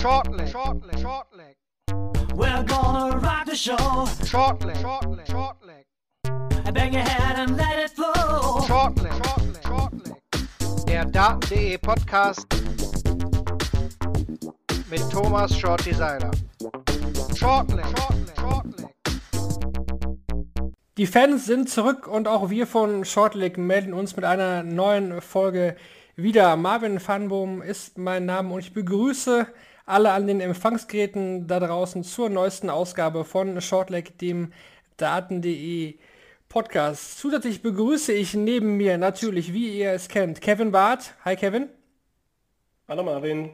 [0.00, 1.56] Shortleg, shortleg, shortleg.
[2.34, 3.76] We're gonna rock the show.
[4.24, 5.84] Shortleg, shortleg, shortleg.
[6.72, 8.62] Bang your head and let it flow.
[8.66, 10.86] Shortleg, shortleg, shortleg.
[10.86, 12.46] Der Daten.de Podcast
[14.88, 16.30] mit Thomas Shorty Seiler.
[17.36, 18.94] Shortleg, shortleg, shortleg.
[20.96, 25.76] Die Fans sind zurück und auch wir von Shortleg melden uns mit einer neuen Folge
[26.16, 26.56] wieder.
[26.56, 29.46] Marvin Fanboom ist mein Name und ich begrüße
[29.90, 34.52] alle an den Empfangsgeräten da draußen zur neuesten Ausgabe von Shortleg, dem
[34.96, 35.98] Daten.de
[36.48, 37.18] Podcast.
[37.18, 41.14] Zusätzlich begrüße ich neben mir natürlich, wie ihr es kennt, Kevin Barth.
[41.24, 41.68] Hi Kevin.
[42.88, 43.50] Hallo Marvin.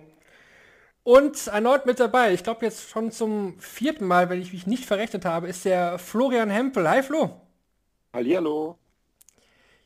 [1.03, 4.85] Und erneut mit dabei, ich glaube jetzt schon zum vierten Mal, wenn ich mich nicht
[4.85, 6.89] verrechnet habe, ist der Florian Hempel.
[6.89, 7.41] Hi Flo.
[8.13, 8.79] Hallihallo.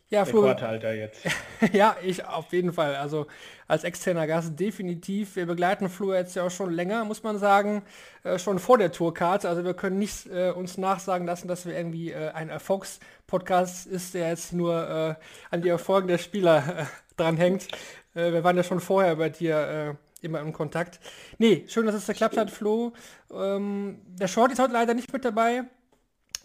[0.09, 0.41] Ja, Flo.
[0.41, 1.23] Rekordhalter jetzt.
[1.73, 2.97] ja, ich auf jeden Fall.
[2.97, 3.27] Also
[3.71, 5.37] als externer Gast definitiv.
[5.37, 7.83] Wir begleiten Flo jetzt ja auch schon länger, muss man sagen,
[8.25, 9.49] äh, schon vor der Tourkarte.
[9.49, 14.15] Also wir können nicht äh, uns nachsagen lassen, dass wir irgendwie äh, ein Erfolgspodcast ist,
[14.15, 16.85] der jetzt nur äh, an die Erfolge der Spieler äh,
[17.17, 17.69] dran hängt.
[18.15, 20.99] Äh, wir waren ja schon vorher bei dir immer im Kontakt.
[21.39, 22.93] Nee, schön, dass es geklappt hat, Flo.
[23.33, 25.63] Ähm, der Short ist heute leider nicht mit dabei.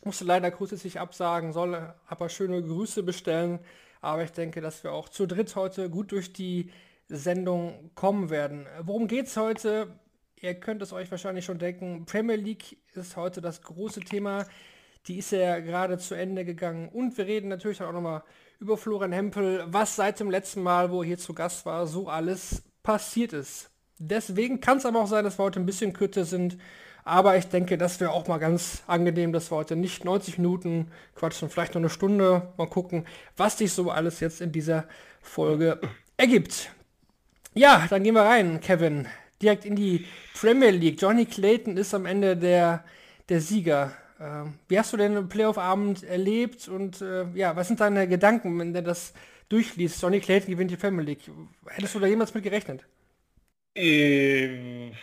[0.03, 3.59] Musste leider kurzfristig absagen, soll aber schöne Grüße bestellen.
[4.01, 6.69] Aber ich denke, dass wir auch zu dritt heute gut durch die
[7.09, 8.67] Sendung kommen werden.
[8.81, 9.99] Worum geht es heute?
[10.35, 12.05] Ihr könnt es euch wahrscheinlich schon denken.
[12.05, 14.45] Premier League ist heute das große Thema.
[15.07, 16.89] Die ist ja gerade zu Ende gegangen.
[16.89, 18.23] Und wir reden natürlich auch nochmal
[18.59, 22.09] über Florian Hempel, was seit dem letzten Mal, wo er hier zu Gast war, so
[22.09, 23.69] alles passiert ist.
[23.97, 26.57] Deswegen kann es aber auch sein, dass wir heute ein bisschen kürzer sind.
[27.03, 30.91] Aber ich denke, das wäre auch mal ganz angenehm, dass wir heute nicht 90 Minuten
[31.13, 32.53] quatschen, vielleicht nur eine Stunde.
[32.57, 33.05] Mal gucken,
[33.37, 34.85] was sich so alles jetzt in dieser
[35.21, 35.79] Folge
[36.17, 36.71] ergibt.
[37.57, 39.07] Ja, dann gehen wir rein, Kevin.
[39.41, 41.01] Direkt in die Premier League.
[41.01, 42.83] Johnny Clayton ist am Ende der,
[43.29, 43.93] der Sieger.
[44.19, 48.73] Äh, wie hast du den Playoff-Abend erlebt und äh, ja, was sind deine Gedanken, wenn
[48.73, 49.13] du das
[49.47, 50.01] durchliest?
[50.01, 51.21] Johnny Clayton gewinnt die Premier League.
[51.67, 52.85] Hättest du da jemals mit gerechnet?
[53.75, 54.93] Ähm,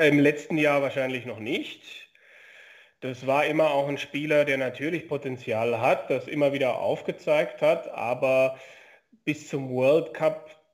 [0.00, 1.82] Im letzten Jahr wahrscheinlich noch nicht.
[3.00, 7.88] Das war immer auch ein Spieler, der natürlich Potenzial hat, das immer wieder aufgezeigt hat,
[7.88, 8.58] aber
[9.24, 10.14] bis zum World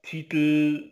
[0.06, 0.84] Cup-Titel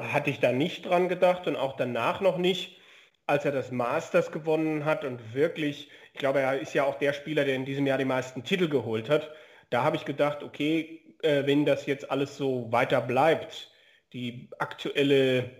[0.00, 2.78] hatte ich da nicht dran gedacht und auch danach noch nicht,
[3.26, 7.12] als er das Masters gewonnen hat und wirklich, ich glaube, er ist ja auch der
[7.12, 9.30] Spieler, der in diesem Jahr die meisten Titel geholt hat.
[9.70, 13.70] Da habe ich gedacht, okay, äh, wenn das jetzt alles so weiter bleibt,
[14.12, 15.50] die aktuelle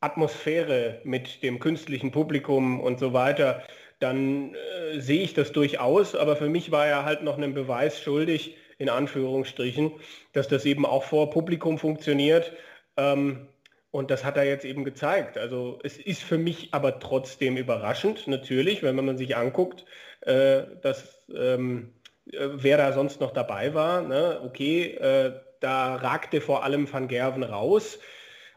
[0.00, 3.62] Atmosphäre mit dem künstlichen Publikum und so weiter,
[3.98, 6.14] dann äh, sehe ich das durchaus.
[6.14, 9.92] Aber für mich war er halt noch einen Beweis schuldig, in Anführungsstrichen,
[10.32, 12.52] dass das eben auch vor Publikum funktioniert.
[12.96, 13.48] Ähm,
[13.90, 15.38] und das hat er jetzt eben gezeigt.
[15.38, 19.86] Also es ist für mich aber trotzdem überraschend, natürlich, wenn man sich anguckt,
[20.20, 21.94] äh, dass ähm,
[22.32, 24.02] äh, wer da sonst noch dabei war.
[24.02, 24.40] Ne?
[24.44, 27.98] Okay, äh, da ragte vor allem Van Gerven raus.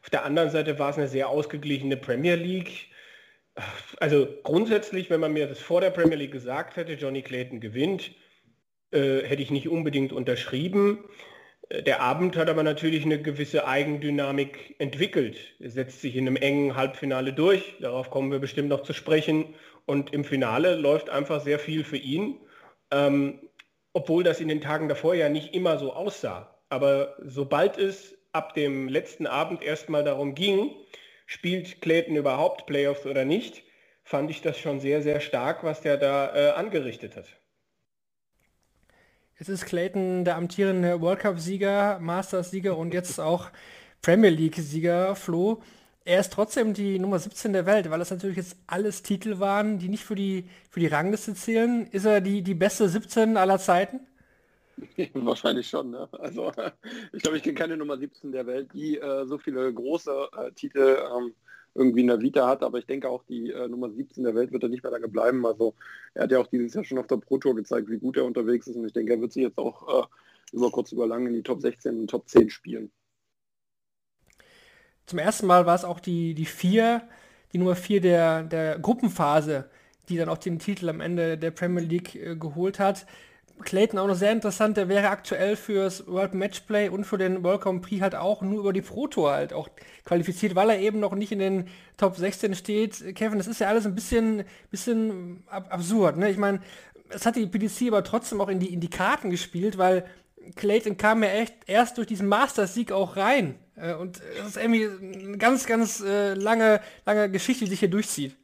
[0.02, 2.88] Auf der anderen Seite war es eine sehr ausgeglichene Premier League.
[4.00, 8.12] Also grundsätzlich, wenn man mir das vor der Premier League gesagt hätte, Johnny Clayton gewinnt,
[8.92, 11.06] äh, hätte ich nicht unbedingt unterschrieben.
[11.70, 15.38] Äh, der Abend hat aber natürlich eine gewisse Eigendynamik entwickelt.
[15.60, 17.76] Er setzt sich in einem engen Halbfinale durch.
[17.80, 19.54] Darauf kommen wir bestimmt noch zu sprechen.
[19.86, 22.38] Und im Finale läuft einfach sehr viel für ihn.
[22.92, 23.40] Ähm,
[23.94, 26.56] obwohl das in den Tagen davor ja nicht immer so aussah.
[26.70, 30.72] Aber sobald es ab dem letzten Abend erstmal darum ging,
[31.26, 33.64] spielt Clayton überhaupt Playoffs oder nicht,
[34.04, 37.39] fand ich das schon sehr, sehr stark, was der da äh, angerichtet hat.
[39.40, 43.50] Jetzt ist Clayton der amtierende World Cup-Sieger, Masters-Sieger und jetzt auch
[44.02, 45.62] Premier League-Sieger, Flo.
[46.04, 49.80] Er ist trotzdem die Nummer 17 der Welt, weil das natürlich jetzt alles Titel waren,
[49.80, 51.88] die nicht für die, für die Rangliste zählen.
[51.88, 54.02] Ist er die, die beste 17 aller Zeiten?
[55.14, 55.92] Wahrscheinlich schon.
[55.92, 56.10] Ne?
[56.12, 56.52] Also
[57.14, 60.52] ich glaube, ich kenne keine Nummer 17 der Welt, die äh, so viele große äh,
[60.52, 61.34] Titel ähm,
[61.80, 64.52] irgendwie in der Vita hat, aber ich denke auch, die äh, Nummer 17 der Welt
[64.52, 65.46] wird er nicht mehr lange bleiben.
[65.46, 65.74] Also
[66.14, 68.26] er hat ja auch dieses Jahr schon auf der Pro Tour gezeigt, wie gut er
[68.26, 70.08] unterwegs ist und ich denke, er wird sich jetzt auch äh,
[70.52, 72.92] über kurz über lang in die Top 16 und Top 10 spielen.
[75.06, 77.08] Zum ersten Mal war es auch die, die vier,
[77.54, 79.70] die Nummer 4 der, der Gruppenphase,
[80.10, 83.06] die dann auch den Titel am Ende der Premier League äh, geholt hat.
[83.64, 87.62] Clayton auch noch sehr interessant, der wäre aktuell fürs World Matchplay und für den World
[87.62, 89.70] Grand Prix halt auch nur über die Pro Tour halt auch
[90.06, 91.68] qualifiziert, weil er eben noch nicht in den
[91.98, 93.16] Top 16 steht.
[93.16, 96.18] Kevin, das ist ja alles ein bisschen, bisschen ab absurd.
[96.18, 96.30] Ne?
[96.30, 96.62] Ich meine,
[97.10, 100.06] es hat die PDC aber trotzdem auch in die, in die Karten gespielt, weil
[100.56, 103.56] Clayton kam ja echt erst durch diesen Masters-Sieg auch rein.
[103.76, 107.90] Äh, und es ist irgendwie eine ganz, ganz äh, lange, lange Geschichte, die sich hier
[107.90, 108.36] durchzieht.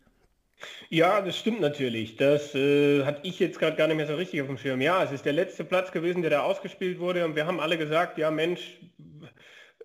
[0.89, 2.15] Ja, das stimmt natürlich.
[2.15, 4.81] Das äh, hatte ich jetzt gerade gar nicht mehr so richtig auf dem Schirm.
[4.81, 7.77] Ja, es ist der letzte Platz gewesen, der da ausgespielt wurde und wir haben alle
[7.77, 8.79] gesagt, ja Mensch,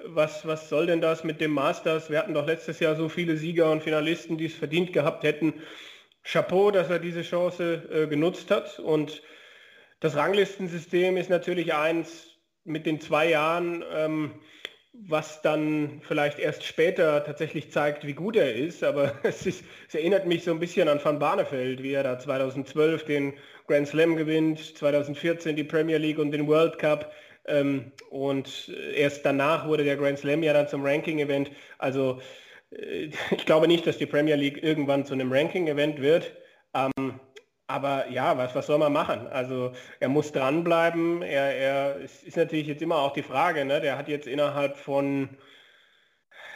[0.04, 2.10] was, was soll denn das mit dem Masters?
[2.10, 5.54] Wir hatten doch letztes Jahr so viele Sieger und Finalisten, die es verdient gehabt hätten.
[6.22, 9.22] Chapeau, dass er diese Chance äh, genutzt hat und
[10.00, 12.30] das Ranglistensystem ist natürlich eins
[12.64, 14.32] mit den zwei Jahren, ähm,
[15.08, 18.84] was dann vielleicht erst später tatsächlich zeigt, wie gut er ist.
[18.84, 22.18] Aber es, ist, es erinnert mich so ein bisschen an Van Barneveld, wie er da
[22.18, 23.34] 2012 den
[23.66, 27.12] Grand Slam gewinnt, 2014 die Premier League und den World Cup.
[27.46, 31.50] Ähm, und erst danach wurde der Grand Slam ja dann zum Ranking-Event.
[31.78, 32.20] Also
[32.70, 36.32] äh, ich glaube nicht, dass die Premier League irgendwann zu einem Ranking-Event wird.
[36.74, 37.18] Ähm,
[37.70, 39.26] aber ja, was, was soll man machen?
[39.28, 41.22] Also er muss dranbleiben.
[41.22, 43.80] Er, er es ist natürlich jetzt immer auch die Frage, ne?
[43.80, 45.30] der hat jetzt innerhalb von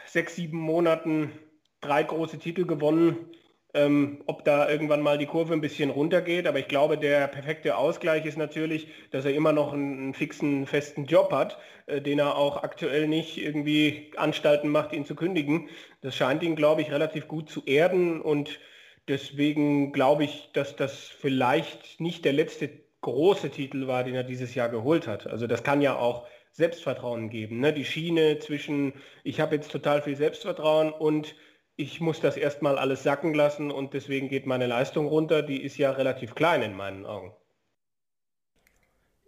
[0.06, 1.32] sechs, sieben Monaten
[1.80, 3.30] drei große Titel gewonnen.
[3.76, 6.46] Ähm, ob da irgendwann mal die Kurve ein bisschen runtergeht.
[6.46, 11.06] Aber ich glaube, der perfekte Ausgleich ist natürlich, dass er immer noch einen, fixen, festen
[11.06, 15.68] Job hat, äh, den er auch aktuell nicht irgendwie Anstalten macht, ihn zu kündigen.
[16.02, 18.60] Das scheint ihn, glaube ich, relativ gut zu erden und
[19.08, 22.70] Deswegen glaube ich, dass das vielleicht nicht der letzte
[23.02, 25.26] große Titel war, den er dieses Jahr geholt hat.
[25.26, 27.60] Also das kann ja auch Selbstvertrauen geben.
[27.60, 27.72] Ne?
[27.72, 31.34] Die Schiene zwischen, ich habe jetzt total viel Selbstvertrauen und
[31.76, 35.76] ich muss das erstmal alles sacken lassen und deswegen geht meine Leistung runter, die ist
[35.76, 37.32] ja relativ klein in meinen Augen.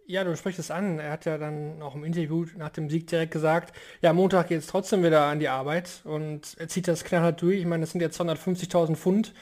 [0.09, 0.99] Ja, du sprichst es an.
[0.99, 4.59] Er hat ja dann auch im Interview nach dem Sieg direkt gesagt, ja, Montag geht
[4.59, 7.59] es trotzdem wieder an die Arbeit und er zieht das knallhart durch.
[7.59, 9.33] Ich meine, das sind jetzt 250.000 Pfund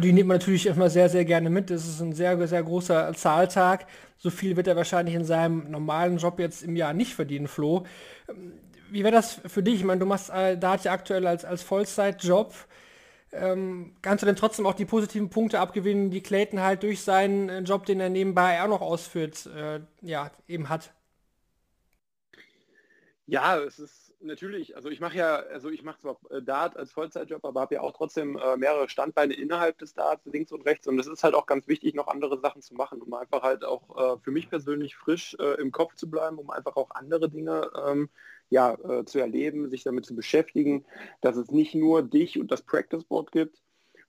[0.00, 1.70] die nimmt man natürlich immer sehr, sehr gerne mit.
[1.70, 3.86] Das ist ein sehr, sehr großer Zahltag.
[4.18, 7.84] So viel wird er wahrscheinlich in seinem normalen Job jetzt im Jahr nicht verdienen, Flo.
[8.28, 8.52] Ähm,
[8.90, 9.76] wie wäre das für dich?
[9.76, 12.54] Ich meine, du machst äh, da ja aktuell als, als Vollzeitjob.
[13.30, 17.48] Ähm, kannst du denn trotzdem auch die positiven Punkte abgewinnen, die Clayton halt durch seinen
[17.50, 20.92] äh, Job, den er nebenbei auch noch ausführt, äh, ja, eben hat?
[23.26, 26.92] Ja, es ist natürlich, also ich mache ja, also ich mache zwar äh, Dart als
[26.92, 30.86] Vollzeitjob, aber habe ja auch trotzdem äh, mehrere Standbeine innerhalb des Darts, links und rechts.
[30.86, 33.64] Und es ist halt auch ganz wichtig, noch andere Sachen zu machen, um einfach halt
[33.64, 37.28] auch äh, für mich persönlich frisch äh, im Kopf zu bleiben, um einfach auch andere
[37.28, 38.08] Dinge ähm,
[38.50, 40.84] ja, äh, zu erleben, sich damit zu beschäftigen,
[41.20, 43.60] dass es nicht nur dich und das Practice Board gibt.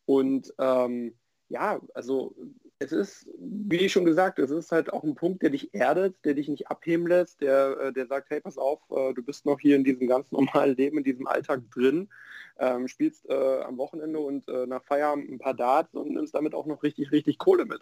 [0.05, 1.15] Und ähm,
[1.49, 2.35] ja, also
[2.79, 6.33] es ist, wie schon gesagt, es ist halt auch ein Punkt, der dich erdet, der
[6.33, 9.59] dich nicht abheben lässt, der, äh, der sagt, hey, pass auf, äh, du bist noch
[9.59, 12.09] hier in diesem ganz normalen Leben, in diesem Alltag drin,
[12.57, 16.55] ähm, spielst äh, am Wochenende und äh, nach Feierabend ein paar Darts und nimmst damit
[16.55, 17.81] auch noch richtig, richtig Kohle mit.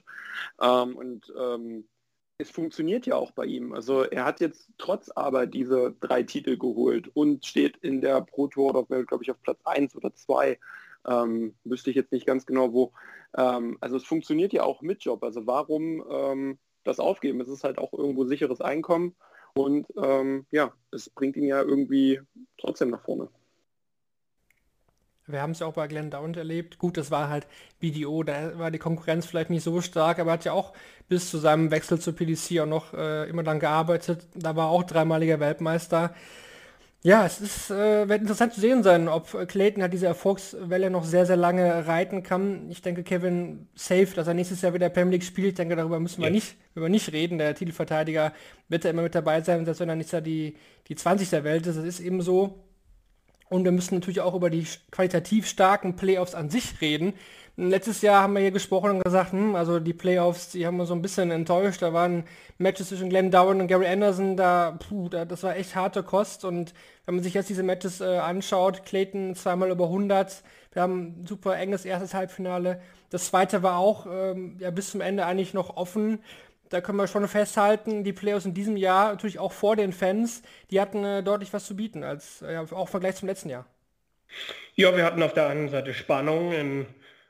[0.60, 1.88] Ähm, und ähm,
[2.40, 3.74] es funktioniert ja auch bei ihm.
[3.74, 8.48] Also er hat jetzt trotz Arbeit diese drei Titel geholt und steht in der Pro
[8.48, 10.60] Tour of Welt, glaube ich, auf Platz 1 oder 2.
[11.08, 12.94] Ähm, wüsste ich jetzt nicht ganz genau wo.
[13.36, 15.24] Ähm, also es funktioniert ja auch mit Job.
[15.24, 17.42] Also warum ähm, das aufgeben?
[17.42, 19.16] Es ist halt auch irgendwo sicheres Einkommen
[19.54, 22.22] und ähm, ja, es bringt ihn ja irgendwie
[22.58, 23.30] trotzdem nach vorne.
[25.30, 26.78] Wir haben es ja auch bei Glenn Downs erlebt.
[26.78, 27.48] Gut, das war halt
[27.82, 30.72] BDO, da war die Konkurrenz vielleicht nicht so stark, aber er hat ja auch
[31.10, 34.26] bis zu seinem Wechsel zur PDC auch noch äh, immer dann gearbeitet.
[34.36, 36.16] Da war auch dreimaliger Weltmeister.
[37.04, 41.06] Ja, es ist, äh, wird interessant zu sehen sein, ob Clayton halt diese Erfolgswelle noch
[41.06, 42.70] sehr, sehr lange reiten kann.
[42.72, 45.50] Ich denke, Kevin safe, dass er nächstes Jahr wieder Premier League spielt.
[45.50, 46.34] Ich denke, darüber müssen wir, ja.
[46.34, 47.38] nicht, wir nicht reden.
[47.38, 48.34] Der Titelverteidiger
[48.68, 50.56] wird ja immer mit dabei sein, selbst wenn er nicht die,
[50.88, 51.78] die 20 der Welt ist.
[51.78, 52.64] Das ist eben so.
[53.50, 57.14] Und wir müssen natürlich auch über die qualitativ starken Playoffs an sich reden.
[57.60, 60.90] Letztes Jahr haben wir hier gesprochen und gesagt, hm, also die Playoffs, die haben uns
[60.90, 61.82] so ein bisschen enttäuscht.
[61.82, 62.24] Da waren
[62.60, 66.46] Matches zwischen Glenn Dowan und Gary Anderson, da, puh, da, das war echt harte Kost.
[66.46, 66.76] Und
[67.08, 71.26] wenn man sich jetzt diese Matches äh, anschaut, Clayton zweimal über 100, wir haben ein
[71.26, 72.80] super enges erstes Halbfinale.
[73.10, 76.20] Das zweite war auch ähm, ja, bis zum Ende eigentlich noch offen.
[76.70, 80.44] Da können wir schon festhalten, die Playoffs in diesem Jahr, natürlich auch vor den Fans,
[80.70, 83.66] die hatten äh, deutlich was zu bieten, als äh, auch im Vergleich zum letzten Jahr.
[84.76, 86.86] Ja, wir hatten auf der einen Seite Spannung in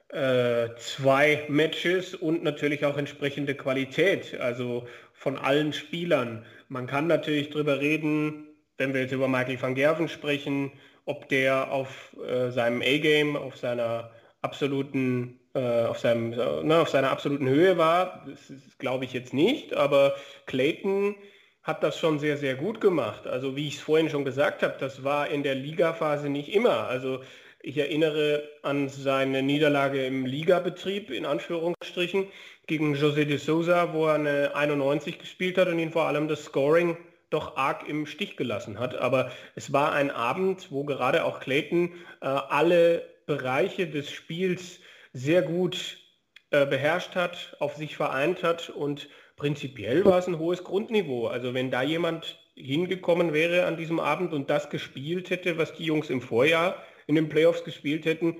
[0.09, 6.45] äh, zwei Matches und natürlich auch entsprechende Qualität, also von allen Spielern.
[6.69, 8.47] Man kann natürlich darüber reden,
[8.77, 10.71] wenn wir jetzt über Michael van Gerven sprechen,
[11.05, 14.11] ob der auf äh, seinem A-Game, auf seiner
[14.41, 18.25] absoluten, äh, auf, seinem, ne, auf seiner absoluten Höhe war.
[18.27, 21.15] Das glaube ich jetzt nicht, aber Clayton
[21.63, 23.27] hat das schon sehr, sehr gut gemacht.
[23.27, 26.87] Also wie ich es vorhin schon gesagt habe, das war in der Ligaphase nicht immer.
[26.87, 27.21] Also
[27.67, 32.27] ich erinnere an seine Niederlage im Ligabetrieb, in Anführungsstrichen,
[32.65, 36.45] gegen José de Souza, wo er eine 91 gespielt hat und ihn vor allem das
[36.45, 36.95] Scoring
[37.29, 38.95] doch arg im Stich gelassen hat.
[38.95, 44.79] Aber es war ein Abend, wo gerade auch Clayton äh, alle Bereiche des Spiels
[45.11, 45.97] sehr gut
[46.51, 51.27] äh, beherrscht hat, auf sich vereint hat und prinzipiell war es ein hohes Grundniveau.
[51.27, 55.83] Also wenn da jemand hingekommen wäre an diesem Abend und das gespielt hätte, was die
[55.83, 58.37] Jungs im Vorjahr in den Playoffs gespielt hätten,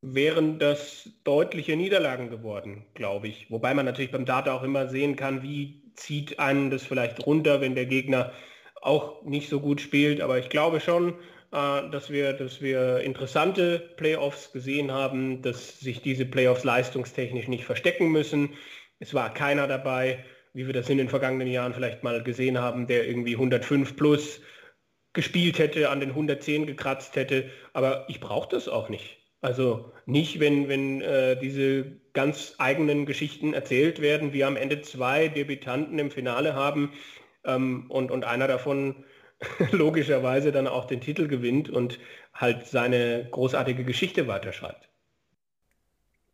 [0.00, 3.50] wären das deutliche Niederlagen geworden, glaube ich.
[3.50, 7.60] Wobei man natürlich beim Data auch immer sehen kann, wie zieht einen das vielleicht runter,
[7.60, 8.32] wenn der Gegner
[8.80, 10.20] auch nicht so gut spielt.
[10.20, 11.14] Aber ich glaube schon,
[11.52, 17.64] äh, dass, wir, dass wir interessante Playoffs gesehen haben, dass sich diese Playoffs leistungstechnisch nicht
[17.64, 18.50] verstecken müssen.
[19.00, 22.86] Es war keiner dabei, wie wir das in den vergangenen Jahren vielleicht mal gesehen haben,
[22.86, 24.40] der irgendwie 105 plus
[25.18, 27.50] gespielt hätte, an den 110 gekratzt hätte.
[27.72, 29.18] Aber ich brauche das auch nicht.
[29.40, 34.32] Also nicht, wenn, wenn äh, diese ganz eigenen Geschichten erzählt werden.
[34.32, 36.92] Wir am Ende zwei Debütanten im Finale haben
[37.44, 39.04] ähm, und, und einer davon
[39.72, 41.98] logischerweise dann auch den Titel gewinnt und
[42.32, 44.87] halt seine großartige Geschichte weiterschreibt.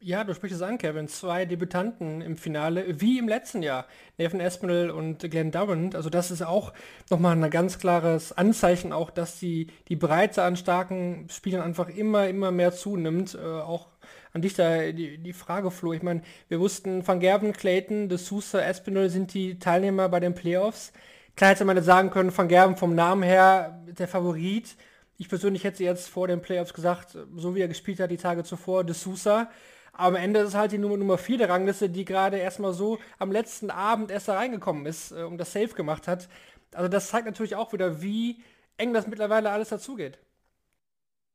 [0.06, 1.08] Ja, du sprichst es an, Kevin.
[1.08, 3.87] Zwei Debütanten im Finale, wie im letzten Jahr.
[4.18, 5.94] Nathan Espinel und Glenn Durant.
[5.94, 6.75] Also das ist auch
[7.08, 12.28] nochmal ein ganz klares Anzeichen auch, dass die, die Breite an starken Spielern einfach immer,
[12.28, 13.34] immer mehr zunimmt.
[13.34, 13.87] Äh, auch
[14.34, 15.94] an dich da die, die Frage, Flo.
[15.94, 20.34] Ich meine, wir wussten, Van Gerven, Clayton, De Sousa, Espinel sind die Teilnehmer bei den
[20.34, 20.92] Playoffs.
[21.34, 24.76] Klar hätte man jetzt sagen können, Van Gerven vom Namen her der Favorit.
[25.16, 28.44] Ich persönlich hätte jetzt vor den Playoffs gesagt, so wie er gespielt hat die Tage
[28.44, 29.49] zuvor, De Sousa.
[29.94, 32.72] Aber am Ende ist es halt die Nummer, Nummer 4 der Rangliste, die gerade erstmal
[32.74, 36.28] so am letzten Abend erst da reingekommen ist äh, und das Safe gemacht hat.
[36.74, 38.42] Also das zeigt natürlich auch wieder, wie
[38.76, 40.18] eng das mittlerweile alles dazugeht.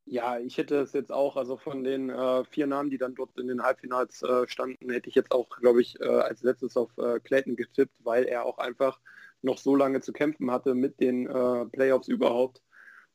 [0.05, 3.37] Ja, ich hätte es jetzt auch, also von den äh, vier Namen, die dann dort
[3.37, 6.97] in den Halbfinals äh, standen, hätte ich jetzt auch, glaube ich, äh, als letztes auf
[6.97, 8.99] äh, Clayton getippt, weil er auch einfach
[9.43, 12.63] noch so lange zu kämpfen hatte mit den äh, Playoffs überhaupt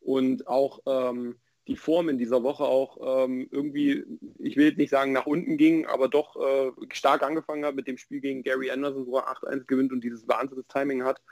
[0.01, 1.37] und auch ähm,
[1.67, 4.05] die Form in dieser Woche auch ähm, irgendwie,
[4.39, 7.89] ich will jetzt nicht sagen nach unten ging, aber doch äh, stark angefangen hat mit
[7.89, 11.23] dem Spiel gegen Gary Anderson, wo er 8-1 gewinnt und dieses wahnsinniges Timing hat.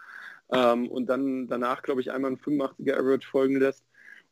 [0.51, 3.85] Ähm, und dann danach, glaube ich, einmal ein 85er Average folgen lässt.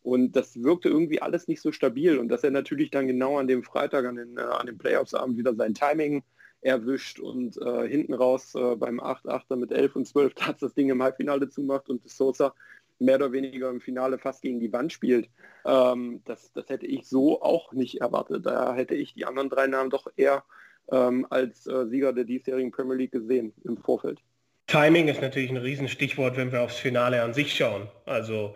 [0.03, 2.19] Und das wirkte irgendwie alles nicht so stabil.
[2.19, 5.37] Und dass er natürlich dann genau an dem Freitag, an den, äh, an den Playoffs-Abend
[5.37, 6.23] wieder sein Timing
[6.63, 10.91] erwischt und äh, hinten raus äh, beim 8-8er mit 11 und 12 Platz das Ding
[10.91, 12.55] im Halbfinale zumacht und Sosa
[13.01, 15.29] mehr oder weniger im Finale fast gegen die Wand spielt.
[15.65, 18.47] Ähm, das, das hätte ich so auch nicht erwartet.
[18.47, 20.45] Da hätte ich die anderen drei Namen doch eher
[20.93, 24.21] ähm, als äh, Sieger der diesjährigen Premier League gesehen im Vorfeld.
[24.67, 27.89] Timing ist natürlich ein Riesenstichwort, wenn wir aufs Finale an sich schauen.
[28.07, 28.55] Also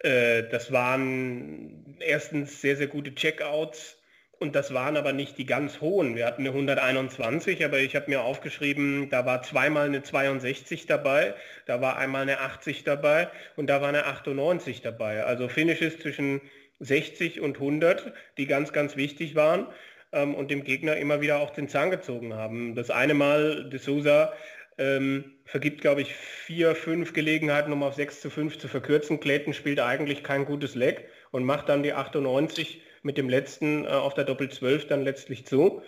[0.00, 3.98] äh, das waren erstens sehr, sehr gute Checkouts
[4.44, 6.16] und das waren aber nicht die ganz hohen.
[6.16, 11.32] Wir hatten eine 121, aber ich habe mir aufgeschrieben, da war zweimal eine 62 dabei,
[11.64, 15.24] da war einmal eine 80 dabei und da war eine 98 dabei.
[15.24, 16.42] Also Finishes zwischen
[16.80, 19.66] 60 und 100, die ganz, ganz wichtig waren
[20.12, 22.74] ähm, und dem Gegner immer wieder auch den Zahn gezogen haben.
[22.74, 24.34] Das eine Mal, De Souza
[24.76, 29.20] ähm, vergibt, glaube ich, vier, fünf Gelegenheiten, um auf 6 zu 5 zu verkürzen.
[29.20, 33.88] Clayton spielt eigentlich kein gutes Leg und macht dann die 98 mit dem letzten äh,
[33.88, 35.82] auf der Doppel 12 dann letztlich zu.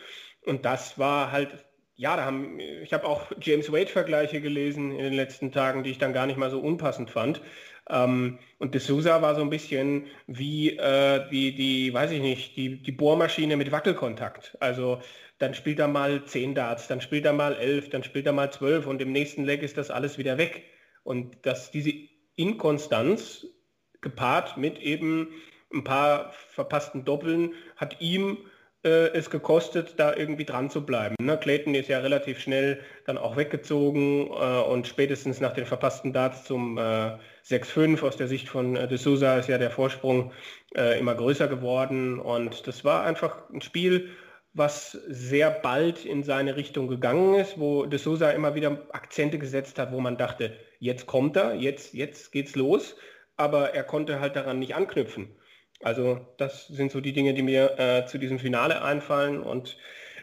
[0.45, 5.15] Und das war halt, ja, da haben, ich habe auch James Wade-Vergleiche gelesen in den
[5.15, 7.41] letzten Tagen, die ich dann gar nicht mal so unpassend fand.
[7.89, 12.57] Ähm, und De Sousa war so ein bisschen wie äh, die, die, weiß ich nicht,
[12.57, 14.57] die, die Bohrmaschine mit Wackelkontakt.
[14.61, 15.01] Also
[15.39, 18.51] dann spielt er mal 10 Darts, dann spielt er mal 11, dann spielt er mal
[18.51, 20.65] 12 und im nächsten Leg ist das alles wieder weg.
[21.03, 21.93] Und dass diese
[22.37, 23.47] Inkonstanz
[24.01, 25.29] gepaart mit eben
[25.73, 28.39] ein paar verpassten Doppeln hat ihm
[28.87, 31.17] äh, es gekostet, da irgendwie dran zu bleiben.
[31.21, 31.37] Ne?
[31.39, 36.45] Clayton ist ja relativ schnell dann auch weggezogen äh, und spätestens nach den verpassten Darts
[36.45, 40.33] zum äh, 6-5 aus der Sicht von äh, De Souza ist ja der Vorsprung
[40.77, 44.11] äh, immer größer geworden und das war einfach ein Spiel,
[44.53, 49.79] was sehr bald in seine Richtung gegangen ist, wo De Souza immer wieder Akzente gesetzt
[49.79, 52.97] hat, wo man dachte, jetzt kommt er, jetzt, jetzt geht's los,
[53.37, 55.37] aber er konnte halt daran nicht anknüpfen.
[55.83, 59.77] Also das sind so die Dinge, die mir äh, zu diesem Finale einfallen und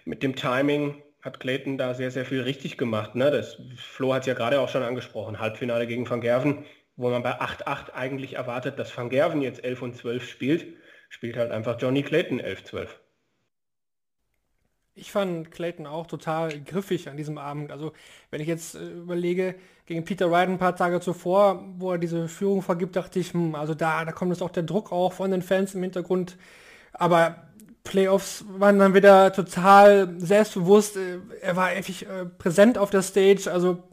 [0.05, 3.15] mit dem Timing hat Clayton da sehr, sehr viel richtig gemacht.
[3.15, 3.31] Ne?
[3.31, 7.23] Das, Flo hat es ja gerade auch schon angesprochen, Halbfinale gegen Van Gerven, wo man
[7.23, 10.65] bei 8-8 eigentlich erwartet, dass Van Gerven jetzt 11 und 12 spielt,
[11.09, 12.87] spielt halt einfach Johnny Clayton 11-12.
[14.95, 17.71] Ich fand Clayton auch total griffig an diesem Abend.
[17.71, 17.93] Also
[18.29, 22.27] wenn ich jetzt äh, überlege, gegen Peter Wright ein paar Tage zuvor, wo er diese
[22.27, 25.31] Führung vergibt, dachte ich, hm, also da, da kommt jetzt auch der Druck auch von
[25.31, 26.37] den Fans im Hintergrund.
[26.93, 27.47] Aber
[27.83, 30.95] Playoffs waren dann wieder total selbstbewusst.
[30.97, 33.51] Äh, er war einfach äh, präsent auf der Stage.
[33.51, 33.83] Also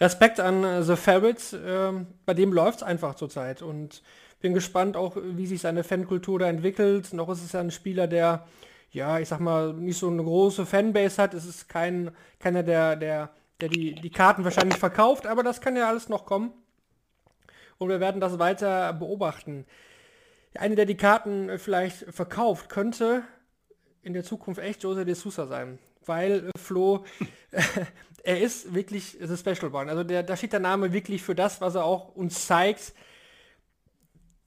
[0.00, 1.92] Respekt an äh, The Ferret, äh,
[2.26, 4.02] bei dem läuft es einfach zurzeit und
[4.40, 7.12] bin gespannt auch, wie sich seine Fankultur da entwickelt.
[7.14, 8.46] Noch ist es ja ein Spieler, der,
[8.94, 11.34] ja, ich sag mal, nicht so eine große Fanbase hat.
[11.34, 15.76] Es ist kein, keiner, der, der, der die, die Karten wahrscheinlich verkauft, aber das kann
[15.76, 16.52] ja alles noch kommen.
[17.78, 19.66] Und wir werden das weiter beobachten.
[20.54, 23.24] Einer, der die Karten vielleicht verkauft, könnte
[24.02, 25.80] in der Zukunft echt Jose de Sousa sein.
[26.06, 27.04] Weil äh, Flo,
[28.22, 29.90] er ist wirklich the Special One.
[29.90, 32.92] Also der, da steht der Name wirklich für das, was er auch uns zeigt.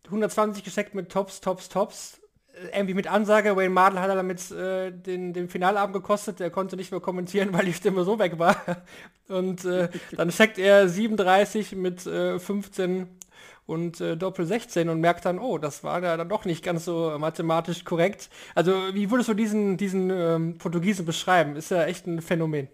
[0.06, 2.22] 120 gesteckt mit Tops, Tops, Tops.
[2.57, 6.49] Äh, irgendwie mit Ansage, Wayne Mardell hat er damit äh, den, den Finalabend gekostet, der
[6.49, 8.55] konnte nicht mehr kommentieren, weil die Stimme so weg war.
[9.27, 13.07] Und äh, dann checkt er 37 mit äh, 15
[13.65, 16.85] und äh, Doppel 16 und merkt dann, oh, das war da dann doch nicht ganz
[16.85, 18.29] so mathematisch korrekt.
[18.55, 21.55] Also wie würdest du diesen, diesen ähm, Portugiesen beschreiben?
[21.57, 22.69] Ist ja echt ein Phänomen.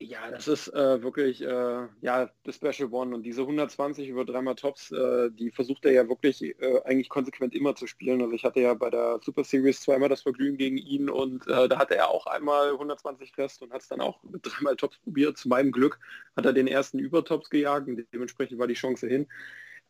[0.00, 4.56] Ja, das ist äh, wirklich äh, ja das Special One und diese 120 über dreimal
[4.56, 8.20] Tops, äh, die versucht er ja wirklich äh, eigentlich konsequent immer zu spielen.
[8.20, 11.68] Also ich hatte ja bei der Super Series zweimal das Vergnügen gegen ihn und äh,
[11.68, 14.98] da hatte er auch einmal 120 Rest und hat es dann auch mit dreimal Tops
[14.98, 15.38] probiert.
[15.38, 15.98] Zu meinem Glück
[16.36, 19.28] hat er den ersten Übertops gejagt und dementsprechend war die Chance hin.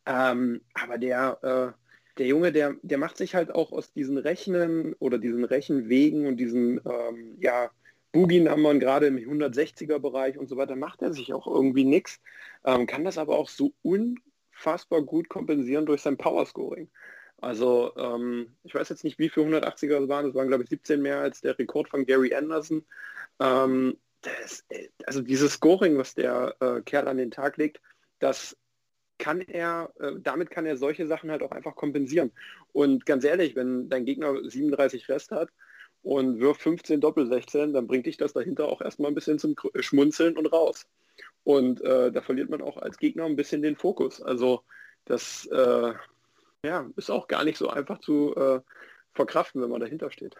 [0.07, 1.85] Ähm, aber der äh,
[2.19, 6.37] der Junge, der, der macht sich halt auch aus diesen Rechnen oder diesen Rechenwegen und
[6.37, 7.71] diesen ähm, ja,
[8.15, 12.21] Boogie-Nummern, gerade im 160er-Bereich und so weiter, macht er sich auch irgendwie nichts,
[12.65, 16.89] ähm, kann das aber auch so unfassbar gut kompensieren durch sein Powerscoring.
[17.39, 20.71] Also ähm, ich weiß jetzt nicht, wie viele 180er es waren, es waren glaube ich
[20.71, 22.85] 17 mehr als der Rekord von Gary Anderson.
[23.41, 24.65] Ähm, das,
[25.07, 27.81] also dieses Scoring, was der äh, Kerl an den Tag legt,
[28.21, 28.57] das
[29.19, 32.31] kann er, äh, damit kann er solche Sachen halt auch einfach kompensieren.
[32.73, 35.51] Und ganz ehrlich, wenn dein Gegner 37 Rest hat,
[36.05, 39.57] und wirft 15 Doppel 16, dann bringt dich das dahinter auch erstmal ein bisschen zum
[39.81, 40.87] Schmunzeln und raus.
[41.45, 44.23] Und äh, da verliert man auch als Gegner ein bisschen den Fokus.
[44.23, 44.63] Also
[45.07, 45.93] das äh,
[46.65, 48.61] ja, ist auch gar nicht so einfach zu äh,
[49.15, 50.37] verkraften, wenn man dahinter steht.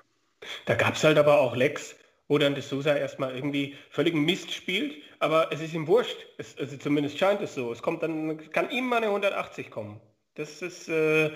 [0.67, 1.97] Da gab es halt aber auch Lecks,
[2.29, 6.27] wo dann de Sousa erstmal irgendwie völligen Mist spielt, aber es ist ihm wurscht.
[6.37, 7.73] Es, also zumindest scheint es so.
[7.73, 9.99] Es kommt dann, kann ihm mal eine 180 kommen.
[10.35, 11.31] Das ist äh,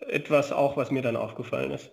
[0.00, 1.90] etwas auch, was mir dann aufgefallen ist.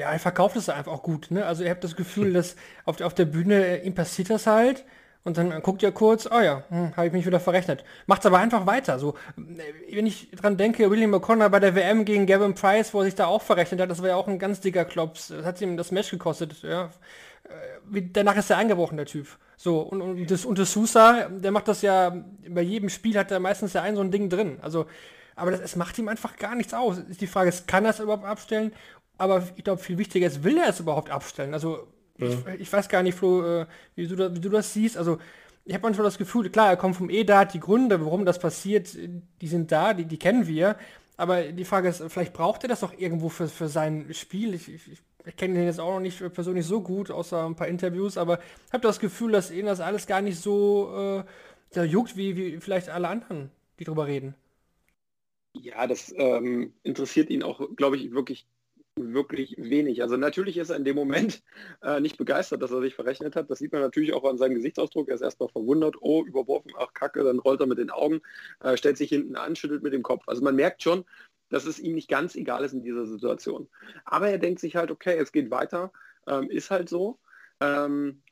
[0.00, 1.30] Ja, er verkauft es einfach auch gut.
[1.30, 1.44] Ne?
[1.44, 4.86] Also ihr habt das Gefühl, dass auf, auf der Bühne äh, ihm passiert das halt
[5.24, 7.84] und dann guckt ihr kurz, oh ja, hm, habe ich mich wieder verrechnet.
[8.06, 8.98] Macht's aber einfach weiter.
[8.98, 13.00] So, äh, wenn ich dran denke, William O'Connor bei der WM gegen Gavin Price, wo
[13.00, 15.28] er sich da auch verrechnet hat, das war ja auch ein ganz dicker Klops.
[15.28, 16.62] Das hat ihm das Match gekostet.
[16.62, 16.88] Ja.
[17.44, 19.26] Äh, danach ist er eingebrochen, der Typ.
[19.58, 23.30] So, und, und, das, und das Sousa, der macht das ja, bei jedem Spiel hat
[23.30, 24.60] er meistens ja ein so ein Ding drin.
[24.62, 24.86] Also,
[25.36, 26.96] aber das, es macht ihm einfach gar nichts aus.
[26.98, 28.72] Ist die Frage, kann es überhaupt abstellen?
[29.20, 31.52] Aber ich glaube, viel wichtiger ist, will er es überhaupt abstellen?
[31.52, 32.28] Also, ja.
[32.28, 34.96] ich, ich, weiß gar nicht, Flo, äh, wie, du da, wie, du das siehst.
[34.96, 35.18] Also,
[35.66, 38.96] ich habe manchmal das Gefühl, klar, er kommt vom EDAT, die Gründe, warum das passiert,
[38.96, 40.76] die sind da, die, die kennen wir.
[41.18, 44.54] Aber die Frage ist, vielleicht braucht er das doch irgendwo für, für sein Spiel.
[44.54, 44.90] Ich, ich,
[45.26, 48.38] ich kenne den jetzt auch noch nicht persönlich so gut, außer ein paar Interviews, aber
[48.66, 51.24] ich habe das Gefühl, dass ihn das alles gar nicht so
[51.74, 54.34] äh, juckt, wie, wie vielleicht alle anderen, die drüber reden.
[55.52, 58.46] Ja, das ähm, interessiert ihn auch, glaube ich, wirklich
[59.12, 60.02] wirklich wenig.
[60.02, 61.42] Also natürlich ist er in dem Moment
[61.82, 63.50] äh, nicht begeistert, dass er sich verrechnet hat.
[63.50, 65.08] Das sieht man natürlich auch an seinem Gesichtsausdruck.
[65.08, 68.20] Er ist erstmal verwundert, oh, überworfen, ach Kacke, dann rollt er mit den Augen,
[68.60, 70.24] äh, stellt sich hinten an, schüttelt mit dem Kopf.
[70.26, 71.04] Also man merkt schon,
[71.48, 73.68] dass es ihm nicht ganz egal ist in dieser Situation.
[74.04, 75.92] Aber er denkt sich halt, okay, es geht weiter,
[76.26, 77.18] ähm, ist halt so.
[77.60, 78.22] Ähm,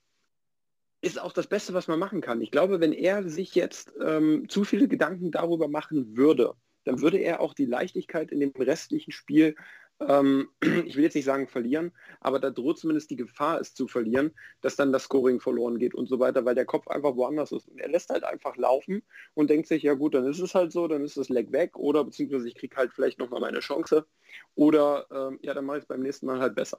[1.00, 2.40] ist auch das Beste, was man machen kann.
[2.40, 6.54] Ich glaube, wenn er sich jetzt ähm, zu viele Gedanken darüber machen würde,
[6.85, 9.54] dann würde er auch die Leichtigkeit in dem restlichen Spiel
[10.00, 10.48] ähm,
[10.87, 14.32] ich will jetzt nicht sagen verlieren, aber da droht zumindest die Gefahr, es zu verlieren,
[14.61, 17.68] dass dann das Scoring verloren geht und so weiter, weil der Kopf einfach woanders ist.
[17.68, 19.02] Und er lässt halt einfach laufen
[19.34, 21.76] und denkt sich, ja gut, dann ist es halt so, dann ist das Leck weg
[21.76, 24.06] oder beziehungsweise ich kriege halt vielleicht nochmal meine Chance
[24.54, 26.78] oder ähm, ja, dann mache ich es beim nächsten Mal halt besser.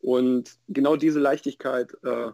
[0.00, 2.30] Und genau diese Leichtigkeit, äh,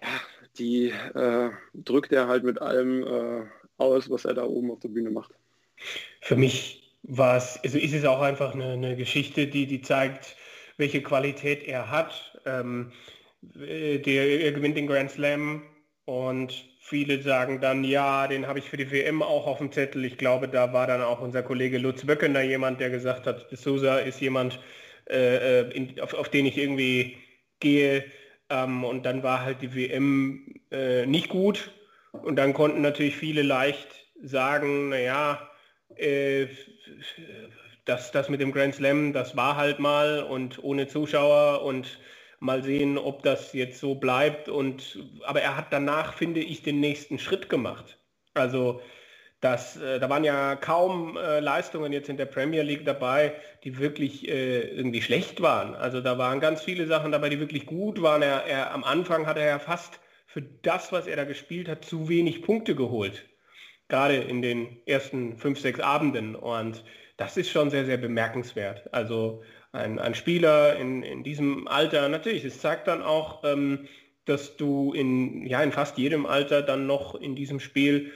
[0.00, 0.20] ja,
[0.58, 3.46] die äh, drückt er halt mit allem äh,
[3.76, 5.32] aus, was er da oben auf der Bühne macht.
[6.20, 10.36] Für mich was, also ist es auch einfach eine, eine Geschichte, die, die zeigt,
[10.76, 12.40] welche Qualität er hat.
[12.44, 12.92] Ähm,
[13.42, 15.62] der, er gewinnt den Grand Slam
[16.04, 20.04] und viele sagen dann, ja, den habe ich für die WM auch auf dem Zettel.
[20.04, 23.98] Ich glaube, da war dann auch unser Kollege Lutz Böckener jemand, der gesagt hat, Sousa
[23.98, 24.58] ist jemand,
[25.10, 27.18] äh, äh, in, auf, auf den ich irgendwie
[27.60, 28.04] gehe.
[28.50, 31.70] Ähm, und dann war halt die WM äh, nicht gut.
[32.12, 33.88] Und dann konnten natürlich viele leicht
[34.22, 35.50] sagen, naja,
[35.96, 36.46] äh,
[37.84, 41.98] das, das mit dem Grand Slam, das war halt mal und ohne Zuschauer und
[42.40, 44.48] Mal sehen, ob das jetzt so bleibt.
[44.48, 47.98] Und, aber er hat danach, finde ich, den nächsten Schritt gemacht.
[48.34, 48.80] Also
[49.40, 53.78] das, äh, da waren ja kaum äh, Leistungen jetzt in der Premier League dabei, die
[53.78, 55.74] wirklich äh, irgendwie schlecht waren.
[55.74, 58.22] Also da waren ganz viele Sachen dabei, die wirklich gut waren.
[58.22, 61.84] Er, er, am Anfang hat er ja fast für das, was er da gespielt hat,
[61.84, 63.24] zu wenig Punkte geholt.
[63.88, 66.34] Gerade in den ersten fünf, sechs Abenden.
[66.34, 66.84] Und
[67.16, 68.92] das ist schon sehr, sehr bemerkenswert.
[68.92, 73.88] Also ein, ein Spieler in, in diesem Alter, natürlich, es zeigt dann auch, ähm,
[74.24, 78.12] dass du in, ja, in fast jedem Alter dann noch in diesem Spiel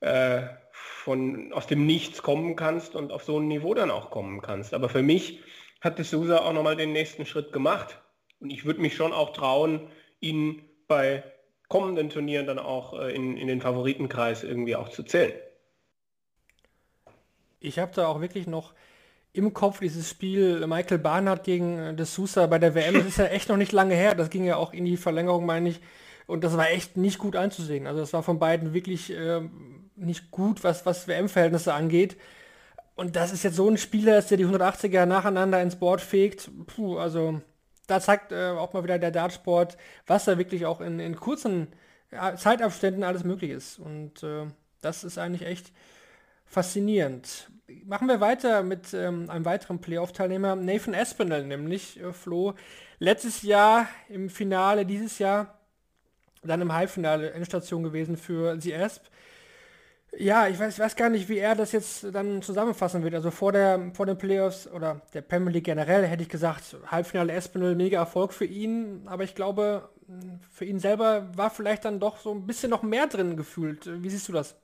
[0.00, 4.40] äh, von, aus dem Nichts kommen kannst und auf so ein Niveau dann auch kommen
[4.40, 4.74] kannst.
[4.74, 5.40] Aber für mich
[5.80, 8.00] hat de Sousa auch nochmal den nächsten Schritt gemacht.
[8.40, 9.88] Und ich würde mich schon auch trauen,
[10.20, 11.22] ihn bei
[11.72, 15.32] kommenden Turnieren dann auch äh, in, in den Favoritenkreis irgendwie auch zu zählen.
[17.60, 18.74] Ich habe da auch wirklich noch
[19.32, 22.92] im Kopf dieses Spiel Michael Barnard gegen äh, De Sousa bei der WM.
[22.92, 24.14] Das ist ja echt noch nicht lange her.
[24.14, 25.80] Das ging ja auch in die Verlängerung, meine ich.
[26.26, 27.86] Und das war echt nicht gut anzusehen.
[27.86, 29.40] Also das war von beiden wirklich äh,
[29.96, 32.18] nicht gut, was, was WM-Verhältnisse angeht.
[32.96, 36.50] Und das ist jetzt so ein Spieler, der die 180er nacheinander ins Board fegt.
[36.66, 37.40] Puh, also
[37.86, 41.68] da zeigt äh, auch mal wieder der Dartsport, was da wirklich auch in, in kurzen
[42.10, 43.78] ja, Zeitabständen alles möglich ist.
[43.78, 44.46] Und äh,
[44.80, 45.72] das ist eigentlich echt
[46.46, 47.50] faszinierend.
[47.84, 52.54] Machen wir weiter mit ähm, einem weiteren Playoff-Teilnehmer, Nathan Espinel, nämlich äh, Flo.
[52.98, 55.58] Letztes Jahr im Finale, dieses Jahr
[56.42, 59.04] dann im Halbfinale Endstation gewesen für The Asp.
[60.18, 63.14] Ja, ich weiß, weiß gar nicht, wie er das jetzt dann zusammenfassen wird.
[63.14, 67.32] Also vor, der, vor den Playoffs oder der Premier League generell hätte ich gesagt, Halbfinale
[67.32, 69.02] Espinel, mega Erfolg für ihn.
[69.06, 69.88] Aber ich glaube,
[70.50, 73.88] für ihn selber war vielleicht dann doch so ein bisschen noch mehr drin gefühlt.
[74.02, 74.56] Wie siehst du das?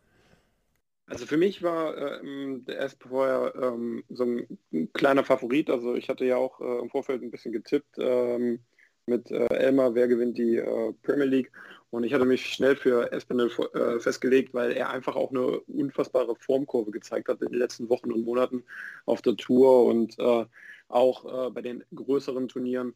[1.07, 5.71] Also für mich war ähm, der Esp vorher ähm, so ein, ein, kleiner Favorit.
[5.71, 8.61] Also ich hatte ja auch äh, im Vorfeld ein bisschen getippt ähm,
[9.07, 11.51] mit äh, Elmar, wer gewinnt die äh, Premier League.
[11.91, 16.37] Und ich hatte mich schnell für Espinel äh, festgelegt, weil er einfach auch eine unfassbare
[16.37, 18.65] Formkurve gezeigt hat in den letzten Wochen und Monaten
[19.07, 20.45] auf der Tour und äh,
[20.89, 22.95] auch äh, bei den größeren Turnieren.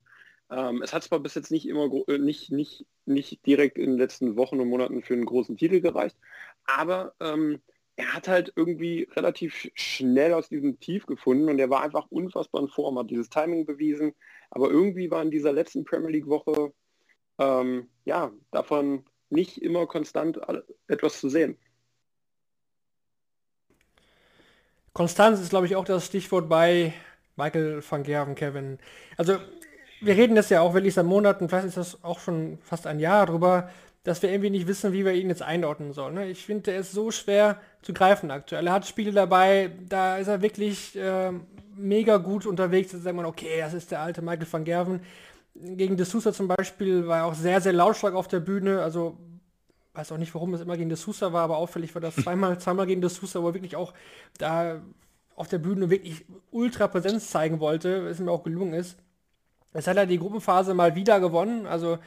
[0.51, 3.99] Ähm, es hat zwar bis jetzt nicht immer äh, nicht, nicht, nicht direkt in den
[3.99, 6.17] letzten Wochen und Monaten für einen großen Titel gereicht,
[6.67, 7.63] aber ähm,
[7.97, 12.63] er hat halt irgendwie relativ schnell aus diesem Tief gefunden und er war einfach unfassbar
[12.63, 14.15] in Form, hat dieses Timing bewiesen,
[14.51, 16.73] aber irgendwie war in dieser letzten Premier League Woche
[17.43, 20.41] ähm, ja, davon nicht immer konstant
[20.89, 21.57] etwas zu sehen.
[24.93, 26.93] Konstanz ist, glaube ich, auch das Stichwort bei
[27.37, 28.79] Michael van Gerven, Kevin.
[29.17, 29.39] Also,
[30.03, 33.01] wir reden das ja auch wirklich seit Monaten, vielleicht ist das auch schon fast ein
[33.01, 33.71] Jahr drüber,
[34.05, 36.15] dass wir irgendwie nicht wissen, wie wir ihn jetzt einordnen sollen.
[36.15, 36.29] Ne?
[36.29, 38.67] Ich finde, er ist so schwer zu greifen aktuell.
[38.67, 41.31] Er hat Spiele dabei, da ist er wirklich äh,
[41.77, 42.91] mega gut unterwegs.
[42.91, 45.01] Da sagt man, okay, das ist der alte Michael van Gerven
[45.55, 48.83] gegen De Sousa zum Beispiel war er auch sehr, sehr lautstark auf der Bühne.
[48.83, 49.19] Also
[49.95, 52.59] weiß auch nicht, warum es immer gegen De Sousa war, aber auffällig war das zweimal,
[52.59, 53.93] zweimal gegen De Sousa, wo er wirklich auch
[54.39, 54.81] da
[55.37, 58.99] auf der Bühne wirklich ultra Präsenz zeigen wollte, was ihm auch gelungen ist.
[59.75, 61.99] Jetzt hat er die Gruppenphase mal wieder gewonnen, also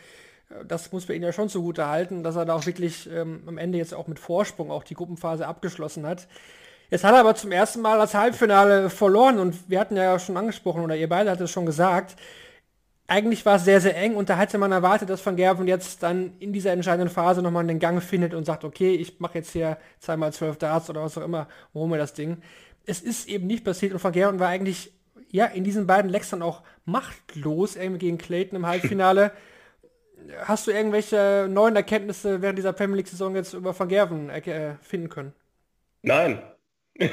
[0.67, 3.57] das muss wir ihm ja schon zugute halten, dass er da auch wirklich ähm, am
[3.57, 6.27] Ende jetzt auch mit Vorsprung auch die Gruppenphase abgeschlossen hat.
[6.91, 10.37] Jetzt hat er aber zum ersten Mal das Halbfinale verloren und wir hatten ja schon
[10.37, 12.15] angesprochen, oder ihr beide hattet es schon gesagt,
[13.07, 16.01] eigentlich war es sehr, sehr eng und da hätte man erwartet, dass Van Gerven jetzt
[16.01, 19.51] dann in dieser entscheidenden Phase nochmal den Gang findet und sagt, okay, ich mache jetzt
[19.51, 22.41] hier zweimal zwölf Darts oder was auch immer, warum wir das Ding.
[22.85, 24.91] Es ist eben nicht passiert und Van Gerven war eigentlich
[25.29, 29.31] ja in diesen beiden Lecks dann auch machtlos, irgendwie gegen Clayton im Halbfinale.
[30.45, 35.09] Hast du irgendwelche neuen Erkenntnisse während dieser Premier League-Saison jetzt über Van Gerven äh, finden
[35.09, 35.33] können?
[36.01, 36.41] Nein.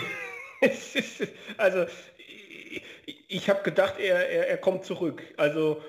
[1.58, 1.84] also
[3.32, 5.22] ich habe gedacht, er, er, er, kommt zurück.
[5.36, 5.82] Also,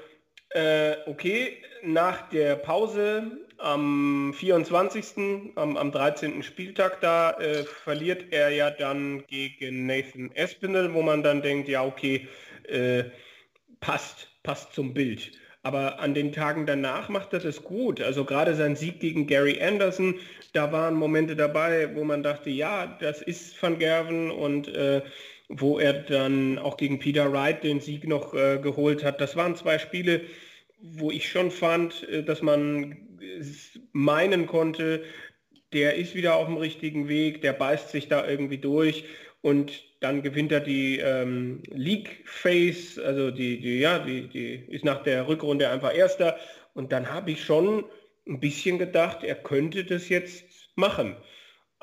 [0.49, 6.43] äh, okay, nach der Pause am 24., am, am 13.
[6.43, 11.83] Spieltag da, äh, verliert er ja dann gegen Nathan Espinel, wo man dann denkt, ja,
[11.83, 12.27] okay,
[12.67, 13.05] äh,
[13.79, 15.31] passt, passt zum Bild.
[15.65, 18.01] Aber an den Tagen danach macht er das gut.
[18.01, 20.19] Also gerade sein Sieg gegen Gary Anderson,
[20.51, 25.01] da waren Momente dabei, wo man dachte, ja, das ist Van Gerven und äh,
[25.49, 29.21] wo er dann auch gegen Peter Wright den Sieg noch äh, geholt hat.
[29.21, 30.21] Das waren zwei Spiele,
[30.81, 32.97] wo ich schon fand, äh, dass man
[33.91, 35.03] meinen konnte,
[35.73, 39.05] der ist wieder auf dem richtigen Weg, der beißt sich da irgendwie durch
[39.41, 44.85] und dann gewinnt er die ähm, League Phase, also die, die, ja, die, die ist
[44.85, 46.37] nach der Rückrunde einfach Erster
[46.73, 47.85] und dann habe ich schon
[48.27, 51.15] ein bisschen gedacht, er könnte das jetzt machen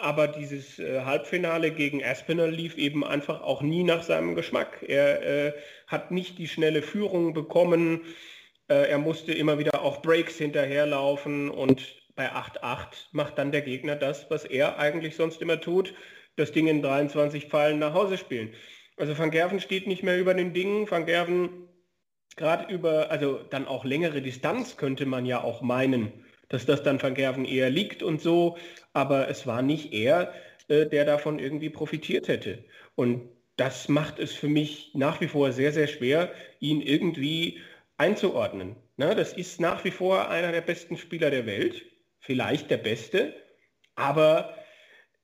[0.00, 4.84] aber dieses äh, Halbfinale gegen Aspinall lief eben einfach auch nie nach seinem Geschmack.
[4.86, 5.52] Er äh,
[5.86, 8.02] hat nicht die schnelle Führung bekommen.
[8.68, 13.96] Äh, er musste immer wieder auch Breaks hinterherlaufen und bei 8-8 macht dann der Gegner
[13.96, 15.94] das, was er eigentlich sonst immer tut,
[16.36, 18.52] das Ding in 23 Pfeilen nach Hause spielen.
[18.96, 20.90] Also Van Gerven steht nicht mehr über den Dingen.
[20.90, 21.68] Van Gerven
[22.36, 27.02] gerade über, also dann auch längere Distanz könnte man ja auch meinen, dass das dann
[27.02, 28.58] Van Gerven eher liegt und so.
[28.92, 30.34] Aber es war nicht er,
[30.68, 32.62] äh, der davon irgendwie profitiert hätte.
[32.94, 37.60] Und das macht es für mich nach wie vor sehr, sehr schwer, ihn irgendwie
[37.96, 38.76] einzuordnen.
[38.96, 41.82] Das ist nach wie vor einer der besten Spieler der Welt,
[42.18, 43.34] vielleicht der beste,
[43.94, 44.54] aber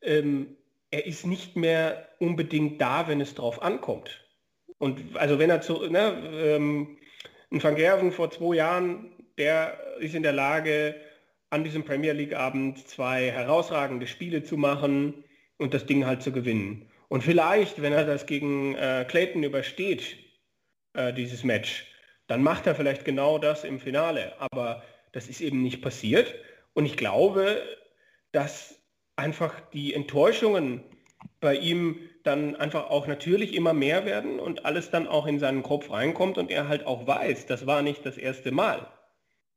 [0.03, 0.57] ähm,
[0.91, 4.25] er ist nicht mehr unbedingt da, wenn es drauf ankommt.
[4.79, 6.99] Und also wenn er zu, ne, ähm,
[7.51, 10.95] ein Van Gerven vor zwei Jahren, der ist in der Lage,
[11.51, 15.25] an diesem Premier League Abend zwei herausragende Spiele zu machen
[15.59, 16.91] und das Ding halt zu gewinnen.
[17.09, 20.17] Und vielleicht, wenn er das gegen äh, Clayton übersteht,
[20.95, 21.87] äh, dieses Match,
[22.27, 24.35] dann macht er vielleicht genau das im Finale.
[24.41, 24.83] Aber
[25.13, 26.35] das ist eben nicht passiert.
[26.75, 27.63] Und ich glaube,
[28.33, 28.83] dass
[29.15, 30.83] einfach die Enttäuschungen
[31.41, 35.63] bei ihm dann einfach auch natürlich immer mehr werden und alles dann auch in seinen
[35.63, 38.87] Kopf reinkommt und er halt auch weiß, das war nicht das erste Mal.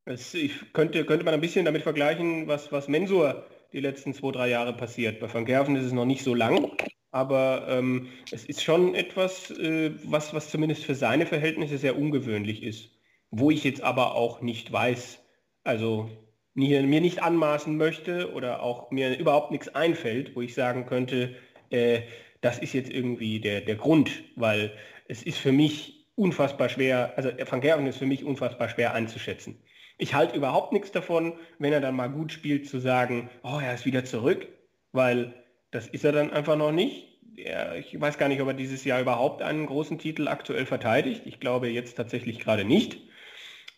[0.09, 4.31] Das, ich könnte, könnte man ein bisschen damit vergleichen, was, was Mensur die letzten zwei,
[4.31, 5.19] drei Jahre passiert.
[5.19, 6.71] Bei Van Gerven ist es noch nicht so lang,
[7.11, 12.63] aber ähm, es ist schon etwas, äh, was, was zumindest für seine Verhältnisse sehr ungewöhnlich
[12.63, 12.89] ist.
[13.29, 15.23] Wo ich jetzt aber auch nicht weiß,
[15.63, 16.09] also
[16.55, 21.35] mir, mir nicht anmaßen möchte oder auch mir überhaupt nichts einfällt, wo ich sagen könnte,
[21.69, 22.01] äh,
[22.41, 24.71] das ist jetzt irgendwie der, der Grund, weil
[25.07, 29.61] es ist für mich unfassbar schwer, also Van Gerven ist für mich unfassbar schwer einzuschätzen.
[29.99, 33.73] Ich halte überhaupt nichts davon, wenn er dann mal gut spielt, zu sagen, oh, er
[33.75, 34.47] ist wieder zurück,
[34.93, 35.33] weil
[35.71, 37.19] das ist er dann einfach noch nicht.
[37.35, 41.23] Er, ich weiß gar nicht, ob er dieses Jahr überhaupt einen großen Titel aktuell verteidigt.
[41.25, 42.97] Ich glaube jetzt tatsächlich gerade nicht.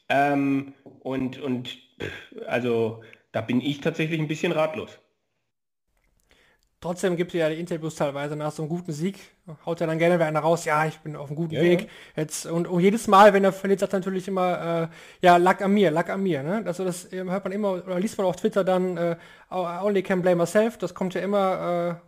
[0.10, 1.80] Ähm, und, und
[2.46, 5.00] also da bin ich tatsächlich ein bisschen ratlos.
[6.82, 9.18] Trotzdem gibt es ja die Interviews teilweise nach so einem guten Sieg,
[9.66, 11.82] haut er dann gerne wieder einer raus, ja, ich bin auf einem guten ja, Weg.
[11.82, 12.24] Ja.
[12.24, 14.90] Jetzt, und, und, jedes Mal, wenn er verliert, sagt er natürlich immer,
[15.22, 16.44] äh, ja, lag an mir, lag an mir.
[16.44, 16.64] Ne?
[16.66, 19.16] Also das äh, hört man immer, oder liest man auf Twitter dann, äh,
[19.52, 22.00] only can blame myself, das kommt ja immer,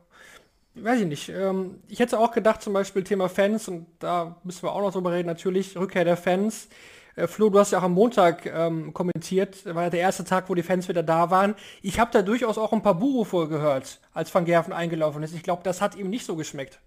[0.76, 1.30] äh, weiß ich nicht.
[1.30, 4.94] Ähm, ich hätte auch gedacht, zum Beispiel Thema Fans, und da müssen wir auch noch
[4.94, 6.68] drüber reden, natürlich, Rückkehr der Fans.
[7.16, 10.50] Äh, Flo, du hast ja auch am Montag ähm, kommentiert, war ja der erste Tag,
[10.50, 11.56] wo die Fans wieder da waren.
[11.82, 15.34] Ich habe da durchaus auch ein paar Buhrufe gehört, als Van Gerven eingelaufen ist.
[15.34, 16.80] Ich glaube, das hat ihm nicht so geschmeckt.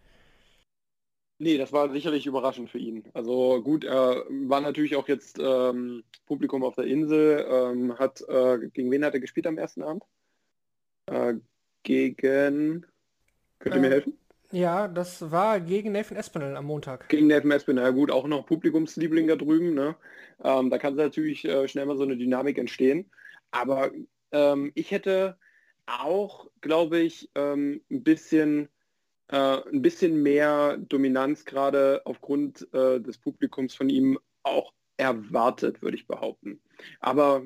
[1.38, 3.04] Nee, das war sicherlich überraschend für ihn.
[3.12, 8.58] Also gut, er war natürlich auch jetzt ähm, Publikum auf der Insel, ähm, hat, äh,
[8.72, 10.02] gegen wen hat er gespielt am ersten Abend?
[11.06, 11.34] Äh,
[11.82, 12.86] gegen,
[13.58, 14.18] könnt ihr mir äh, helfen?
[14.50, 17.08] Ja, das war gegen Nathan Espinel am Montag.
[17.08, 19.74] Gegen Nathan Espinel, ja gut, auch noch Publikumsliebling da drüben.
[19.74, 19.96] Ne?
[20.42, 23.10] Ähm, da kann natürlich äh, schnell mal so eine Dynamik entstehen.
[23.50, 23.90] Aber
[24.32, 25.36] ähm, ich hätte
[25.86, 28.68] auch, glaube ich, ähm, ein bisschen
[29.28, 35.96] äh, ein bisschen mehr Dominanz gerade aufgrund äh, des Publikums von ihm auch erwartet, würde
[35.96, 36.60] ich behaupten.
[37.00, 37.42] Aber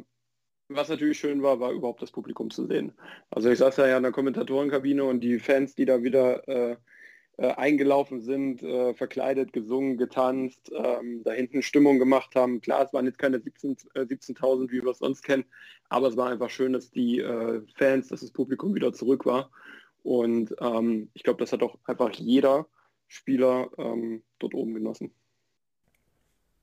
[0.69, 2.93] was natürlich schön war, war überhaupt das Publikum zu sehen.
[3.31, 6.77] Also ich saß ja in der Kommentatorenkabine und die Fans, die da wieder äh,
[7.39, 12.61] äh, eingelaufen sind, äh, verkleidet, gesungen, getanzt, ähm, da hinten Stimmung gemacht haben.
[12.61, 14.37] Klar, es waren jetzt keine 17.000, äh, 17
[14.71, 15.45] wie wir es sonst kennen,
[15.89, 19.51] aber es war einfach schön, dass die äh, Fans, dass das Publikum wieder zurück war.
[20.03, 22.67] Und ähm, ich glaube, das hat auch einfach jeder
[23.09, 25.13] Spieler ähm, dort oben genossen.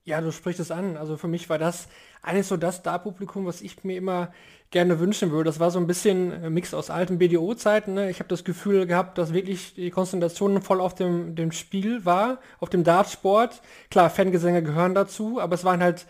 [0.08, 0.96] Ja, du sprichst es an.
[0.96, 1.90] Also für mich war das
[2.22, 4.32] eigentlich so das Star-Publikum, was ich mir immer
[4.72, 5.50] gerne wünschen würde.
[5.50, 7.94] Das war so ein bisschen ein Mix aus alten BDO-Zeiten.
[7.94, 8.10] Ne?
[8.10, 12.40] Ich habe das Gefühl gehabt, dass wirklich die Konzentration voll auf dem, dem Spiel war,
[12.62, 13.62] auf dem Dartsport.
[13.92, 16.08] Klar, Fangesänge gehören dazu, aber es waren halt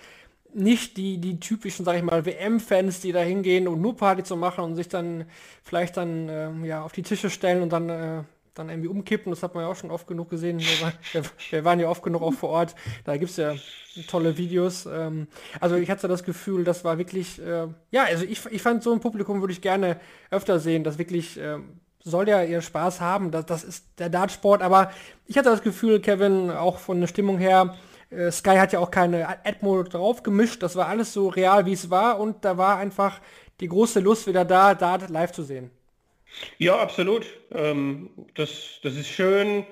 [0.57, 4.35] nicht die, die typischen, sag ich mal, WM-Fans, die da hingehen und nur Party zu
[4.35, 5.25] machen und sich dann
[5.63, 8.23] vielleicht dann äh, ja, auf die Tische stellen und dann äh,
[8.57, 9.31] dann irgendwie umkippen.
[9.31, 10.59] Das hat man ja auch schon oft genug gesehen.
[10.59, 12.75] Wir, wir, wir waren ja oft genug auch vor Ort.
[13.03, 13.55] Da gibt es ja
[14.07, 14.85] tolle Videos.
[14.85, 15.27] Ähm,
[15.59, 18.93] also ich hatte das Gefühl, das war wirklich, äh, ja, also ich, ich fand so
[18.93, 19.99] ein Publikum würde ich gerne
[20.31, 21.57] öfter sehen, das wirklich äh,
[22.03, 23.31] soll ja ihren Spaß haben.
[23.31, 24.61] Das, das ist der Dartsport.
[24.61, 24.91] Aber
[25.25, 27.75] ich hatte das Gefühl, Kevin, auch von der Stimmung her,
[28.09, 30.63] äh, Sky hat ja auch keine Admo drauf gemischt.
[30.63, 32.19] Das war alles so real, wie es war.
[32.19, 33.19] Und da war einfach
[33.59, 35.71] die große Lust wieder da, Dart live zu sehen.
[36.57, 37.25] Ja, absolut.
[37.53, 39.65] Ähm, das, das ist schön.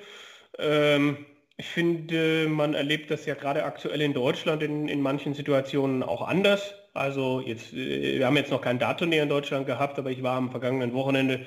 [0.57, 1.25] Ähm,
[1.57, 6.21] ich finde, man erlebt das ja gerade aktuell in Deutschland in, in manchen Situationen auch
[6.21, 6.73] anders.
[6.93, 10.35] Also jetzt, äh, wir haben jetzt noch kein Dartturnier in Deutschland gehabt, aber ich war
[10.35, 11.45] am vergangenen Wochenende,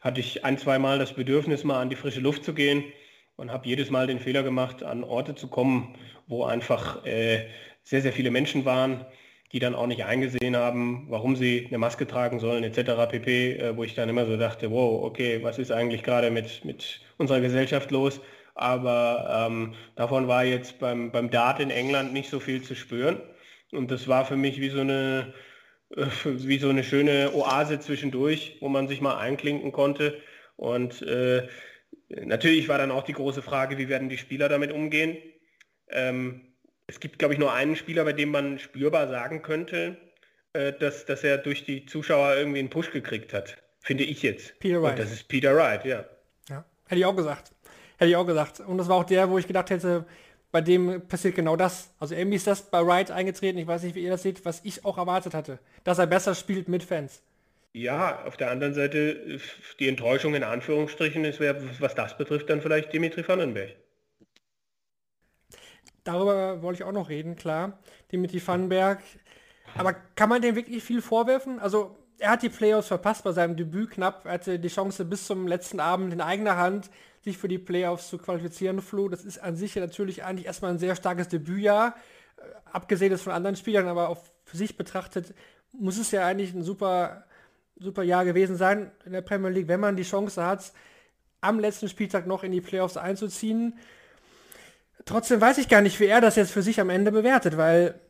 [0.00, 2.84] hatte ich ein, zwei Mal das Bedürfnis, mal an die frische Luft zu gehen.
[3.36, 7.46] Und habe jedes Mal den Fehler gemacht, an Orte zu kommen, wo einfach äh,
[7.82, 9.04] sehr, sehr viele Menschen waren,
[9.52, 13.08] die dann auch nicht eingesehen haben, warum sie eine Maske tragen sollen etc.
[13.08, 16.64] pp, äh, wo ich dann immer so dachte, wow, okay, was ist eigentlich gerade mit,
[16.64, 18.20] mit unserer Gesellschaft los?
[18.54, 23.20] Aber ähm, davon war jetzt beim, beim Dart in England nicht so viel zu spüren.
[23.72, 25.34] Und das war für mich wie so eine,
[25.96, 30.20] äh, wie so eine schöne Oase zwischendurch, wo man sich mal einklinken konnte.
[30.56, 31.48] Und äh,
[32.22, 35.16] natürlich war dann auch die große Frage, wie werden die Spieler damit umgehen.
[35.88, 36.54] Ähm,
[36.86, 39.96] es gibt, glaube ich, nur einen Spieler, bei dem man spürbar sagen könnte,
[40.52, 43.56] äh, dass, dass er durch die Zuschauer irgendwie einen Push gekriegt hat.
[43.80, 44.58] Finde ich jetzt.
[44.60, 44.92] Peter Wright.
[44.92, 46.04] Und das ist Peter Wright, ja.
[46.48, 47.52] Ja, hätte ich auch gesagt.
[47.98, 48.60] Hätte ich auch gesagt.
[48.60, 50.04] Und das war auch der, wo ich gedacht hätte,
[50.50, 51.90] bei dem passiert genau das.
[51.98, 53.58] Also irgendwie ist das bei Wright eingetreten.
[53.58, 55.58] Ich weiß nicht, wie ihr das seht, was ich auch erwartet hatte.
[55.82, 57.22] Dass er besser spielt mit Fans.
[57.76, 59.40] Ja, auf der anderen Seite
[59.80, 63.74] die Enttäuschung in Anführungsstrichen ist, was das betrifft, dann vielleicht Dimitri Vandenberg.
[66.04, 67.80] Darüber wollte ich auch noch reden, klar.
[68.12, 69.02] Dimitri Vandenberg.
[69.74, 71.58] Aber kann man dem wirklich viel vorwerfen?
[71.58, 74.24] Also er hat die Playoffs verpasst bei seinem Debüt knapp.
[74.24, 76.90] Er hatte die Chance bis zum letzten Abend in eigener Hand,
[77.22, 79.08] sich für die Playoffs zu qualifizieren, Flo.
[79.08, 81.96] Das ist an sich natürlich eigentlich erstmal ein sehr starkes Debütjahr.
[82.36, 85.34] Äh, abgesehen von anderen Spielern, aber auch für sich betrachtet,
[85.72, 87.24] muss es ja eigentlich ein super
[87.76, 90.72] super Jahr gewesen sein in der Premier League, wenn man die Chance hat,
[91.40, 93.78] am letzten Spieltag noch in die Playoffs einzuziehen.
[95.04, 98.00] Trotzdem weiß ich gar nicht, wie er das jetzt für sich am Ende bewertet, weil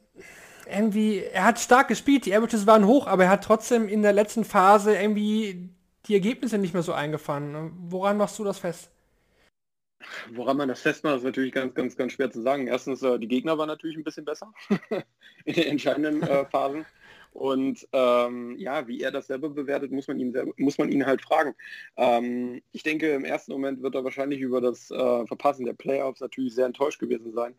[0.71, 4.13] irgendwie, er hat stark gespielt, die Averages waren hoch, aber er hat trotzdem in der
[4.13, 5.71] letzten Phase irgendwie
[6.07, 7.73] die Ergebnisse nicht mehr so eingefahren.
[7.89, 8.91] Woran machst du das fest?
[10.33, 12.67] Woran man das festmacht, ist natürlich ganz, ganz, ganz schwer zu sagen.
[12.67, 14.53] Erstens, äh, die Gegner waren natürlich ein bisschen besser
[15.45, 16.85] in den entscheidenden äh, Phasen.
[17.35, 21.05] Und ähm, ja, wie er das selber bewertet, muss man ihn, selber, muss man ihn
[21.05, 21.55] halt fragen.
[21.97, 26.21] Ähm, ich denke, im ersten Moment wird er wahrscheinlich über das äh, Verpassen der Playoffs
[26.21, 27.55] natürlich sehr enttäuscht gewesen sein.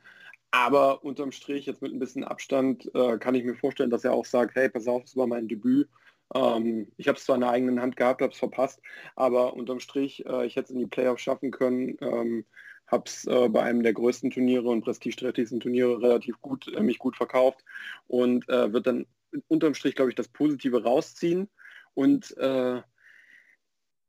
[0.51, 4.13] Aber unterm Strich, jetzt mit ein bisschen Abstand, äh, kann ich mir vorstellen, dass er
[4.13, 5.89] auch sagt, hey, pass auf, das war mein Debüt.
[6.33, 8.81] Ähm, ich habe es zwar in der eigenen Hand gehabt, habe es verpasst,
[9.17, 11.97] aber unterm Strich, äh, ich hätte es in die Playoffs schaffen können.
[11.99, 12.45] Ähm,
[12.87, 16.99] habe es äh, bei einem der größten Turniere und prestigeträchtigsten Turniere relativ gut, äh, mich
[16.99, 17.63] gut verkauft
[18.07, 19.05] und äh, wird dann
[19.47, 21.49] unterm Strich, glaube ich, das Positive rausziehen.
[21.93, 22.81] Und äh,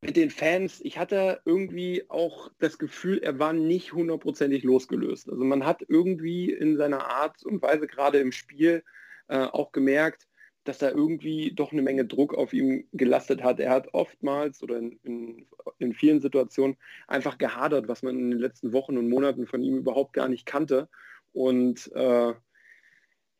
[0.02, 5.28] mit den Fans, ich hatte irgendwie auch das Gefühl, er war nicht hundertprozentig losgelöst.
[5.28, 8.84] Also man hat irgendwie in seiner Art und Weise gerade im Spiel
[9.28, 10.28] äh, auch gemerkt,
[10.64, 13.60] dass da irgendwie doch eine Menge Druck auf ihm gelastet hat.
[13.60, 15.46] Er hat oftmals oder in, in,
[15.78, 19.78] in, vielen Situationen einfach gehadert, was man in den letzten Wochen und Monaten von ihm
[19.78, 20.88] überhaupt gar nicht kannte.
[21.32, 22.34] Und äh,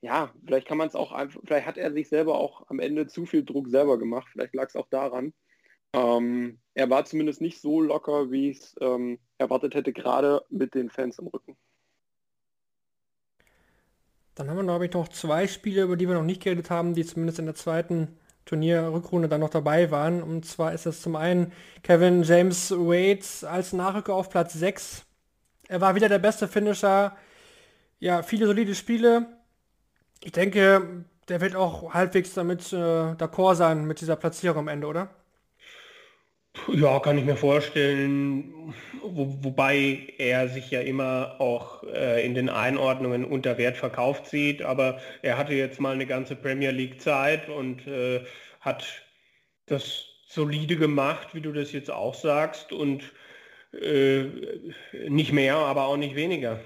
[0.07, 3.07] ja, vielleicht kann man es auch einfach, vielleicht hat er sich selber auch am Ende
[3.09, 4.29] zu viel Druck selber gemacht.
[4.31, 5.35] Vielleicht lag es auch daran.
[5.92, 10.75] Ähm, er war zumindest nicht so locker, wie ich es ähm, erwartet hätte, gerade mit
[10.75, 11.57] den Fans im Rücken.
[14.37, 16.95] Dann haben wir, glaube ich, noch zwei Spiele, über die wir noch nicht geredet haben,
[16.95, 20.23] die zumindest in der zweiten Turnierrückrunde dann noch dabei waren.
[20.23, 25.05] Und zwar ist es zum einen Kevin James Wade als Nachrücker auf Platz 6.
[25.69, 27.16] Er war wieder der beste Finisher.
[27.99, 29.36] Ja, viele solide Spiele.
[30.22, 34.87] Ich denke, der wird auch halbwegs damit äh, d'accord sein mit dieser Platzierung am Ende,
[34.87, 35.11] oder?
[36.68, 38.74] Ja, kann ich mir vorstellen.
[39.02, 44.62] Wo, wobei er sich ja immer auch äh, in den Einordnungen unter Wert verkauft sieht.
[44.62, 48.24] Aber er hatte jetzt mal eine ganze Premier League Zeit und äh,
[48.61, 48.85] hat
[49.66, 52.72] das solide gemacht, wie du das jetzt auch sagst.
[52.72, 53.05] Und
[53.72, 54.24] äh,
[55.09, 56.61] nicht mehr, aber auch nicht weniger.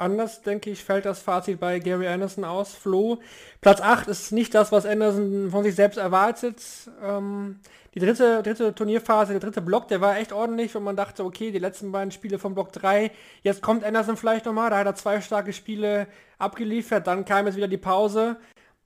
[0.00, 2.74] Anders, denke ich, fällt das Fazit bei Gary Anderson aus.
[2.74, 3.18] Flo,
[3.60, 6.62] Platz 8 ist nicht das, was Anderson von sich selbst erwartet.
[7.02, 7.60] Ähm,
[7.94, 11.50] die dritte, dritte Turnierphase, der dritte Block, der war echt ordentlich, wenn man dachte, okay,
[11.50, 13.10] die letzten beiden Spiele vom Block 3,
[13.42, 16.06] jetzt kommt Anderson vielleicht nochmal, da hat er zwei starke Spiele
[16.38, 18.38] abgeliefert, dann kam jetzt wieder die Pause.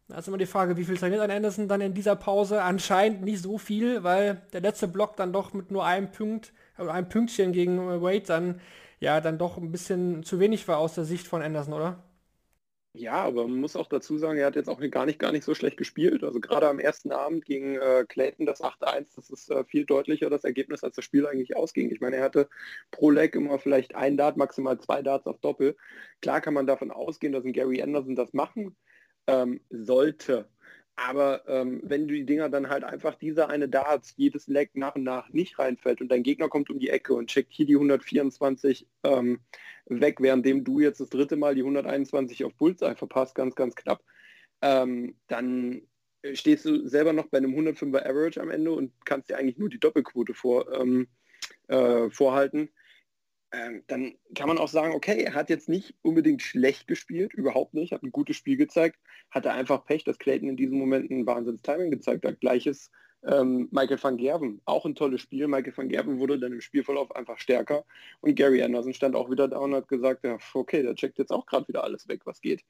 [0.09, 2.61] Da ist immer die Frage, wie viel trainiert ein Anderson dann in dieser Pause?
[2.61, 6.90] Anscheinend nicht so viel, weil der letzte Block dann doch mit nur einem Punkt, also
[6.90, 8.61] einem Pünktchen gegen Wade dann
[9.00, 12.02] ja dann doch ein bisschen zu wenig war aus der Sicht von Anderson, oder?
[12.96, 15.42] Ja, aber man muss auch dazu sagen, er hat jetzt auch gar nicht, gar nicht
[15.42, 16.22] so schlecht gespielt.
[16.22, 20.30] Also gerade am ersten Abend gegen äh, Clayton das 8-1, das ist äh, viel deutlicher
[20.30, 21.90] das Ergebnis, als das Spiel eigentlich ausging.
[21.90, 22.49] Ich meine, er hatte
[22.92, 25.76] pro Leg immer vielleicht ein Dart, maximal zwei Darts auf Doppel.
[26.22, 28.76] Klar kann man davon ausgehen, dass ein Gary Anderson das machen
[29.26, 30.49] ähm, sollte.
[30.97, 34.95] Aber ähm, wenn du die Dinger dann halt einfach dieser eine Darts jedes Leg nach
[34.95, 37.74] und nach nicht reinfällt und dein Gegner kommt um die Ecke und checkt hier die
[37.74, 39.40] 124 ähm,
[39.86, 44.05] weg, währenddem du jetzt das dritte Mal die 121 auf Bullseye verpasst, ganz, ganz knapp,
[44.62, 45.82] ähm, dann
[46.32, 49.68] stehst du selber noch bei einem 105er Average am Ende und kannst dir eigentlich nur
[49.68, 51.09] die Doppelquote vor, ähm,
[51.68, 52.70] äh, vorhalten,
[53.55, 57.74] ähm, dann kann man auch sagen, okay, er hat jetzt nicht unbedingt schlecht gespielt, überhaupt
[57.74, 58.98] nicht, hat ein gutes Spiel gezeigt,
[59.30, 62.40] hatte einfach Pech, dass Clayton in diesem Moment ein Wahnsinns-Timing gezeigt hat.
[62.40, 62.90] Gleiches
[63.26, 65.46] ähm, Michael van Gerven, auch ein tolles Spiel.
[65.46, 67.84] Michael van Gerven wurde dann im Spielverlauf einfach stärker
[68.20, 71.30] und Gary Anderson stand auch wieder da und hat gesagt, ja, okay, der checkt jetzt
[71.30, 72.64] auch gerade wieder alles weg, was geht.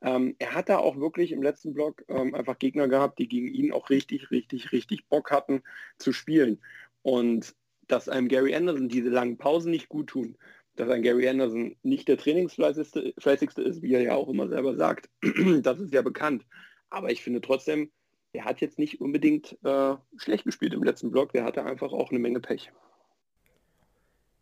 [0.00, 3.48] Ähm, er hat da auch wirklich im letzten Block ähm, einfach Gegner gehabt, die gegen
[3.48, 5.62] ihn auch richtig, richtig, richtig Bock hatten
[5.98, 6.60] zu spielen.
[7.02, 7.54] Und
[7.88, 10.36] dass einem Gary Anderson diese langen Pausen nicht gut tun,
[10.76, 15.10] dass ein Gary Anderson nicht der trainingsfleißigste ist, wie er ja auch immer selber sagt.
[15.62, 16.44] das ist ja bekannt.
[16.90, 17.90] Aber ich finde trotzdem,
[18.32, 21.32] er hat jetzt nicht unbedingt äh, schlecht gespielt im letzten Block.
[21.32, 22.70] Der hatte einfach auch eine Menge Pech.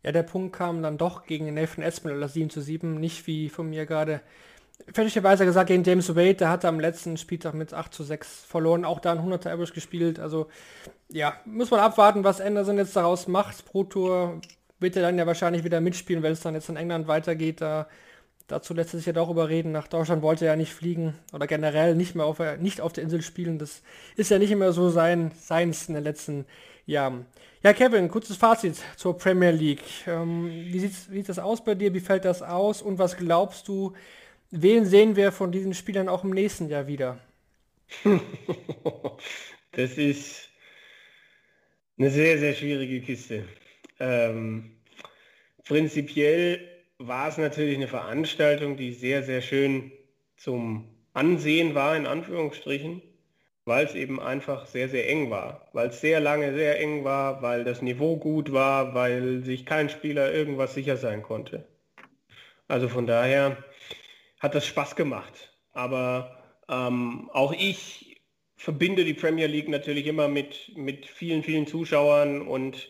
[0.03, 3.69] Ja, der Punkt kam dann doch gegen Nathan Espinel 7 zu 7, nicht wie von
[3.69, 4.21] mir gerade
[4.93, 8.85] fälschlicherweise gesagt gegen James Wade, der hatte am letzten Spieltag mit 8 zu 6 verloren,
[8.85, 10.19] auch da ein 100er Average gespielt.
[10.19, 10.47] Also
[11.09, 13.65] ja, muss man abwarten, was Anderson jetzt daraus macht.
[13.65, 14.41] Pro Tour
[14.79, 17.61] wird er dann ja wahrscheinlich wieder mitspielen, wenn es dann jetzt in England weitergeht.
[17.61, 17.87] Da,
[18.47, 19.71] dazu lässt sich ja doch überreden.
[19.71, 23.03] Nach Deutschland wollte er ja nicht fliegen oder generell nicht mehr auf, nicht auf der
[23.03, 23.59] Insel spielen.
[23.59, 23.81] Das
[24.15, 26.45] ist ja nicht immer so sein, seins in den letzten
[26.85, 27.25] Jahren.
[27.63, 29.83] Ja, Kevin, kurzes Fazit zur Premier League.
[30.05, 31.93] Ähm, wie, sieht's, wie sieht das aus bei dir?
[31.93, 32.81] Wie fällt das aus?
[32.81, 33.93] Und was glaubst du,
[34.51, 37.19] Wen sehen wir von diesen Spielern auch im nächsten Jahr wieder?
[39.71, 40.49] das ist
[41.97, 43.45] eine sehr, sehr schwierige Kiste.
[43.99, 44.77] Ähm,
[45.65, 46.65] prinzipiell
[46.97, 49.91] war es natürlich eine Veranstaltung, die sehr, sehr schön
[50.37, 53.01] zum Ansehen war, in Anführungsstrichen,
[53.65, 55.67] weil es eben einfach sehr, sehr eng war.
[55.73, 59.89] Weil es sehr lange sehr eng war, weil das Niveau gut war, weil sich kein
[59.89, 61.67] Spieler irgendwas sicher sein konnte.
[62.69, 63.57] Also von daher
[64.39, 65.53] hat das Spaß gemacht.
[65.71, 66.37] Aber
[66.69, 68.21] ähm, auch ich
[68.55, 72.87] verbinde die Premier League natürlich immer mit, mit vielen, vielen Zuschauern und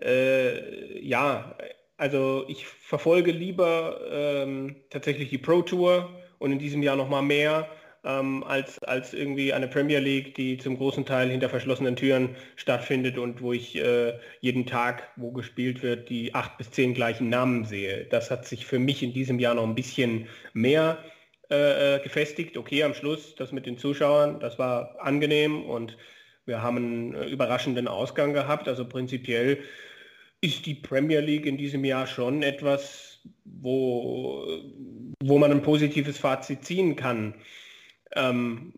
[0.00, 1.56] äh, ja,
[1.96, 7.22] also ich verfolge lieber ähm, tatsächlich die Pro Tour und in diesem Jahr noch mal
[7.22, 7.68] mehr
[8.08, 13.18] ähm, als, als irgendwie eine Premier League, die zum großen Teil hinter verschlossenen Türen stattfindet
[13.18, 17.64] und wo ich äh, jeden Tag, wo gespielt wird, die acht bis zehn gleichen Namen
[17.64, 18.06] sehe.
[18.06, 21.04] Das hat sich für mich in diesem Jahr noch ein bisschen mehr
[21.50, 22.56] äh, äh gefestigt.
[22.56, 25.98] Okay, am Schluss das mit den Zuschauern, das war angenehm und
[26.46, 28.68] wir haben einen äh, überraschenden Ausgang gehabt.
[28.68, 29.58] Also prinzipiell
[30.40, 34.46] ist die Premier League in diesem Jahr schon etwas, wo,
[35.22, 37.34] wo man ein positives Fazit ziehen kann.
[38.14, 38.72] Ähm,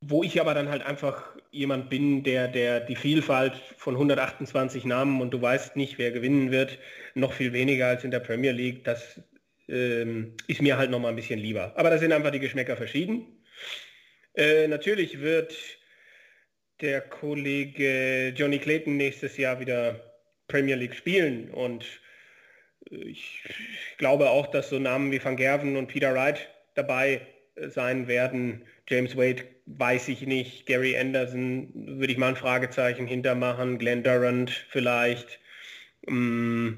[0.00, 5.20] wo ich aber dann halt einfach jemand bin, der, der die Vielfalt von 128 Namen
[5.20, 6.78] und du weißt nicht, wer gewinnen wird,
[7.14, 9.20] noch viel weniger als in der Premier League, das
[9.68, 11.72] ähm, ist mir halt noch mal ein bisschen lieber.
[11.76, 13.26] Aber da sind einfach die Geschmäcker verschieden.
[14.34, 15.56] Äh, natürlich wird
[16.80, 20.00] der Kollege Johnny Clayton nächstes Jahr wieder
[20.46, 21.84] Premier League spielen und
[22.90, 23.42] ich
[23.98, 27.26] glaube auch, dass so Namen wie Van Gerven und Peter Wright dabei
[27.68, 28.62] sein werden.
[28.88, 30.66] James Wade weiß ich nicht.
[30.66, 33.78] Gary Anderson würde ich mal ein Fragezeichen hintermachen.
[33.78, 35.40] Glenn Durant vielleicht.
[36.06, 36.74] Mm,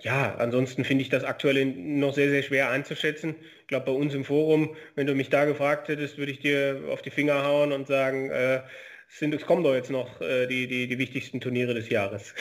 [0.00, 3.36] ja, ansonsten finde ich das aktuell noch sehr, sehr schwer einzuschätzen.
[3.60, 6.82] Ich glaube, bei uns im Forum, wenn du mich da gefragt hättest, würde ich dir
[6.90, 8.62] auf die Finger hauen und sagen, äh,
[9.08, 12.34] sind, es kommen doch jetzt noch äh, die, die, die wichtigsten Turniere des Jahres.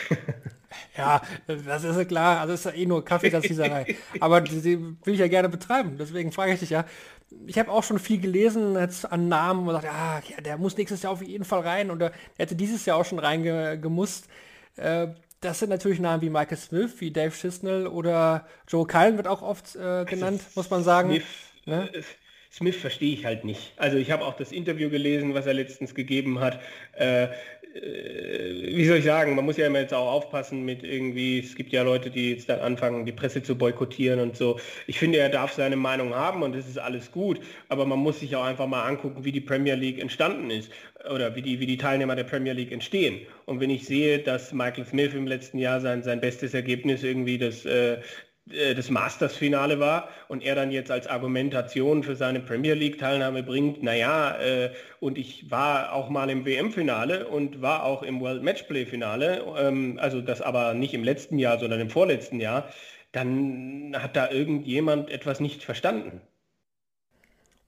[0.97, 2.39] ja, das ist ja klar.
[2.39, 3.95] Also ist ja eh nur Kaffeesatzleserei.
[4.19, 5.97] Aber die, die, will ich ja gerne betreiben.
[5.99, 6.85] Deswegen frage ich dich ja.
[7.47, 10.77] Ich habe auch schon viel gelesen jetzt an Namen und sagt, ah, ja, der muss
[10.77, 12.07] nächstes Jahr auf jeden Fall rein oder
[12.37, 14.27] er hätte dieses Jahr auch schon reingemusst.
[14.75, 15.07] Äh,
[15.39, 19.41] das sind natürlich Namen wie Michael Smith, wie Dave Schisnell oder Joe Cullen wird auch
[19.41, 21.09] oft äh, genannt, muss man sagen.
[21.09, 21.23] Smith,
[21.65, 21.89] ne?
[22.51, 23.73] Smith verstehe ich halt nicht.
[23.77, 26.59] Also ich habe auch das Interview gelesen, was er letztens gegeben hat.
[26.97, 27.29] Äh,
[27.73, 31.55] äh, wie soll ich sagen, man muss ja immer jetzt auch aufpassen mit irgendwie, es
[31.55, 34.59] gibt ja Leute, die jetzt dann anfangen, die Presse zu boykottieren und so.
[34.87, 37.39] Ich finde, er darf seine Meinung haben und das ist alles gut,
[37.69, 40.71] aber man muss sich auch einfach mal angucken, wie die Premier League entstanden ist
[41.09, 43.21] oder wie die, wie die Teilnehmer der Premier League entstehen.
[43.45, 47.37] Und wenn ich sehe, dass Michael Smith im letzten Jahr sein, sein bestes Ergebnis irgendwie
[47.37, 47.99] das, äh,
[48.49, 53.83] äh, das Masters-Finale war und er dann jetzt als Argumentation für seine Premier League-Teilnahme bringt,
[53.83, 59.45] naja, äh, und ich war auch mal im WM-Finale und war auch im World Matchplay-Finale,
[59.57, 62.69] ähm, also das aber nicht im letzten Jahr, sondern im vorletzten Jahr,
[63.11, 66.21] dann hat da irgendjemand etwas nicht verstanden.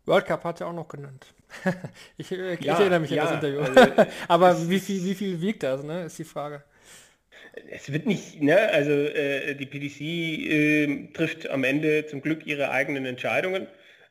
[0.06, 1.34] World Cup hat er auch noch genannt.
[2.18, 3.62] ich, äh, ich ja, erinnere mich ja, an das Interview.
[3.62, 6.64] Also, aber wie viel, wie viel wiegt das, ne, ist die Frage
[7.70, 12.72] es wird nicht, ne, also äh, die PDC äh, trifft am Ende zum Glück ihre
[12.72, 13.68] eigenen Entscheidungen.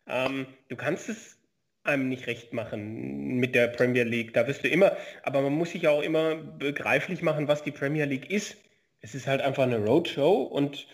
[0.08, 1.38] Ähm, du kannst es
[1.84, 4.34] einem nicht recht machen mit der Premier League.
[4.34, 8.04] Da wirst du immer, aber man muss sich auch immer begreiflich machen, was die Premier
[8.04, 8.56] League ist.
[9.00, 10.86] Es ist halt einfach eine Roadshow und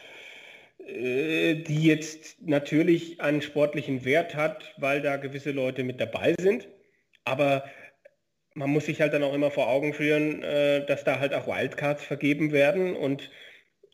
[0.87, 6.69] äh, die jetzt natürlich einen sportlichen Wert hat, weil da gewisse Leute mit dabei sind.
[7.25, 7.65] Aber
[8.59, 11.47] man muss sich halt dann auch immer vor Augen führen, äh, dass da halt auch
[11.47, 12.97] Wildcards vergeben werden.
[12.97, 13.31] Und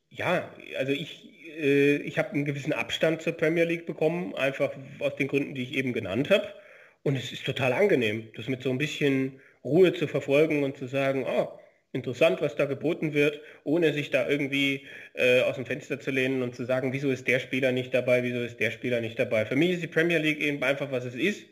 [0.08, 1.28] ja, also ich,
[1.60, 5.62] äh, ich habe einen gewissen Abstand zur Premier League bekommen, einfach aus den Gründen, die
[5.62, 6.48] ich eben genannt habe.
[7.02, 10.86] Und es ist total angenehm, das mit so ein bisschen Ruhe zu verfolgen und zu
[10.86, 11.48] sagen, oh,
[11.92, 16.42] interessant, was da geboten wird, ohne sich da irgendwie äh, aus dem Fenster zu lehnen
[16.42, 19.44] und zu sagen, wieso ist der Spieler nicht dabei, wieso ist der Spieler nicht dabei.
[19.44, 21.44] Für mich ist die Premier League eben einfach, was es ist,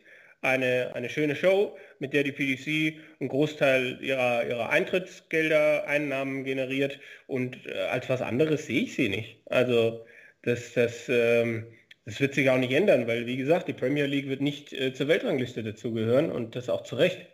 [0.43, 6.99] eine, eine schöne Show, mit der die PDC einen Großteil ihrer, ihrer Eintrittsgelder, Einnahmen generiert
[7.26, 9.40] und äh, als was anderes sehe ich sie nicht.
[9.47, 10.05] Also
[10.43, 11.66] das, das, ähm,
[12.05, 14.93] das wird sich auch nicht ändern, weil wie gesagt, die Premier League wird nicht äh,
[14.93, 17.24] zur Weltrangliste dazugehören und das auch zu Recht.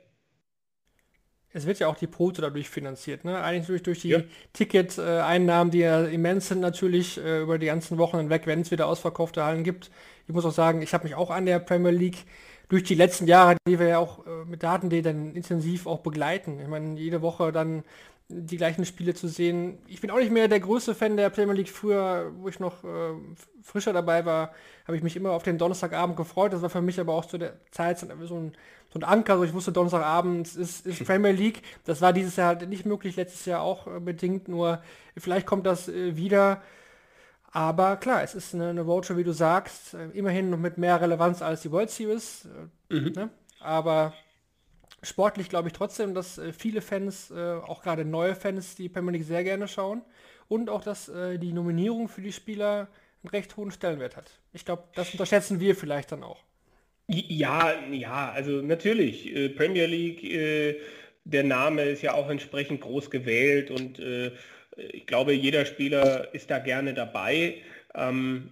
[1.51, 3.43] Es wird ja auch die Proto dadurch finanziert, ne?
[3.43, 4.21] Eigentlich durch, durch die ja.
[4.53, 8.87] Ticket-Einnahmen, die ja immens sind natürlich äh, über die ganzen Wochen hinweg, wenn es wieder
[8.87, 9.91] ausverkaufte Hallen gibt.
[10.27, 12.27] Ich muss auch sagen, ich habe mich auch an der Premier League
[12.69, 16.61] durch die letzten Jahre, die wir ja auch äh, mit Daten.de dann intensiv auch begleiten.
[16.61, 17.83] Ich meine, jede Woche dann
[18.31, 19.79] die gleichen Spiele zu sehen.
[19.87, 21.71] Ich bin auch nicht mehr der größte Fan der Premier League.
[21.71, 23.15] Früher, wo ich noch äh,
[23.63, 24.53] frischer dabei war,
[24.87, 26.53] habe ich mich immer auf den Donnerstagabend gefreut.
[26.53, 28.53] Das war für mich aber auch zu der Zeit so ein,
[28.93, 29.33] so ein Anker.
[29.35, 31.63] Also ich wusste, Donnerstagabend ist, ist Premier League.
[31.85, 34.47] Das war dieses Jahr halt nicht möglich, letztes Jahr auch äh, bedingt.
[34.49, 34.83] Nur
[35.17, 36.61] vielleicht kommt das äh, wieder.
[37.51, 41.01] Aber klar, es ist eine, eine Roadshow, wie du sagst, äh, immerhin noch mit mehr
[41.01, 42.47] Relevanz als die World Series.
[42.91, 43.13] Äh, mhm.
[43.13, 43.31] Ne?
[43.61, 44.15] Aber
[45.03, 49.25] sportlich glaube ich trotzdem, dass äh, viele Fans, auch gerade neue Fans, die Premier League
[49.25, 50.03] sehr gerne schauen.
[50.49, 52.89] Und auch, dass die Nominierung für die Spieler
[53.23, 54.31] einen recht hohen Stellenwert hat.
[54.55, 56.43] Ich glaube, das unterschätzen wir vielleicht dann auch.
[57.07, 59.35] Ja, ja, also natürlich.
[59.35, 60.23] Äh, Premier League,
[61.25, 64.01] der Name ist ja auch entsprechend groß gewählt und
[64.79, 67.63] ich glaube, jeder Spieler ist da gerne dabei.
[67.95, 68.51] Ähm,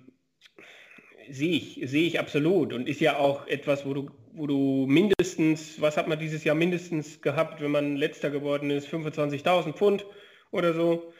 [1.30, 5.80] sehe ich, sehe ich absolut und ist ja auch etwas, wo du, wo du mindestens,
[5.80, 10.06] was hat man dieses Jahr mindestens gehabt, wenn man letzter geworden ist, 25.000 Pfund
[10.50, 11.12] oder so.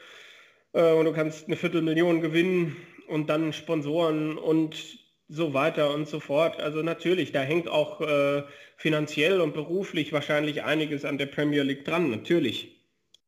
[0.73, 2.77] Äh, und du kannst eine Viertelmillion gewinnen
[3.09, 4.99] und dann Sponsoren und
[5.29, 6.61] so weiter und so fort.
[6.61, 8.45] Also natürlich, da hängt auch äh,
[8.77, 12.77] finanziell und beruflich wahrscheinlich einiges an der Premier League dran, natürlich.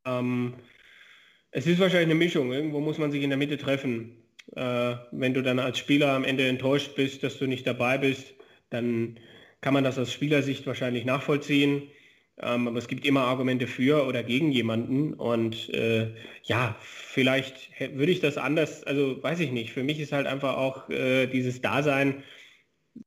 [0.05, 0.55] Ähm,
[1.51, 2.53] es ist wahrscheinlich eine Mischung.
[2.53, 4.17] Irgendwo muss man sich in der Mitte treffen.
[4.57, 8.35] Äh, wenn du dann als Spieler am Ende enttäuscht bist, dass du nicht dabei bist,
[8.71, 9.19] dann
[9.61, 11.83] kann man das aus Spielersicht wahrscheinlich nachvollziehen.
[12.41, 15.15] Ähm, aber es gibt immer Argumente für oder gegen jemanden.
[15.15, 19.73] Und äh, ja, vielleicht würde ich das anders, also weiß ich nicht.
[19.73, 22.23] Für mich ist halt einfach auch äh, dieses Dasein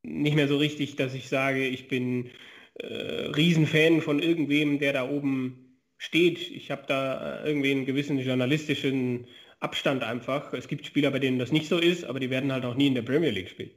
[0.03, 2.29] nicht mehr so richtig, dass ich sage, ich bin
[2.75, 2.85] äh,
[3.35, 5.60] Riesenfan von irgendwem, der da oben
[6.01, 6.39] steht.
[6.49, 9.27] Ich habe da irgendwie einen gewissen journalistischen
[9.59, 10.51] Abstand einfach.
[10.51, 12.87] Es gibt Spieler, bei denen das nicht so ist, aber die werden halt auch nie
[12.87, 13.69] in der Premier League spielen.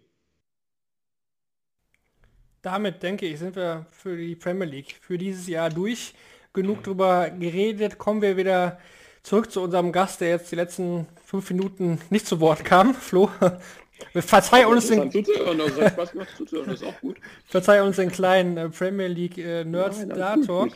[2.63, 6.15] Damit denke ich, sind wir für die Premier League für dieses Jahr durch.
[6.55, 7.99] Genug drüber geredet.
[7.99, 8.81] Kommen wir wieder
[9.23, 12.95] zurück zu unserem Gast, der jetzt die letzten fünf Minuten nicht zu Wort kam.
[13.11, 13.29] Flo,
[14.15, 15.13] verzeih uns den...
[17.45, 20.71] Verzeih uns den kleinen äh, Premier League äh, Nerd-Dator.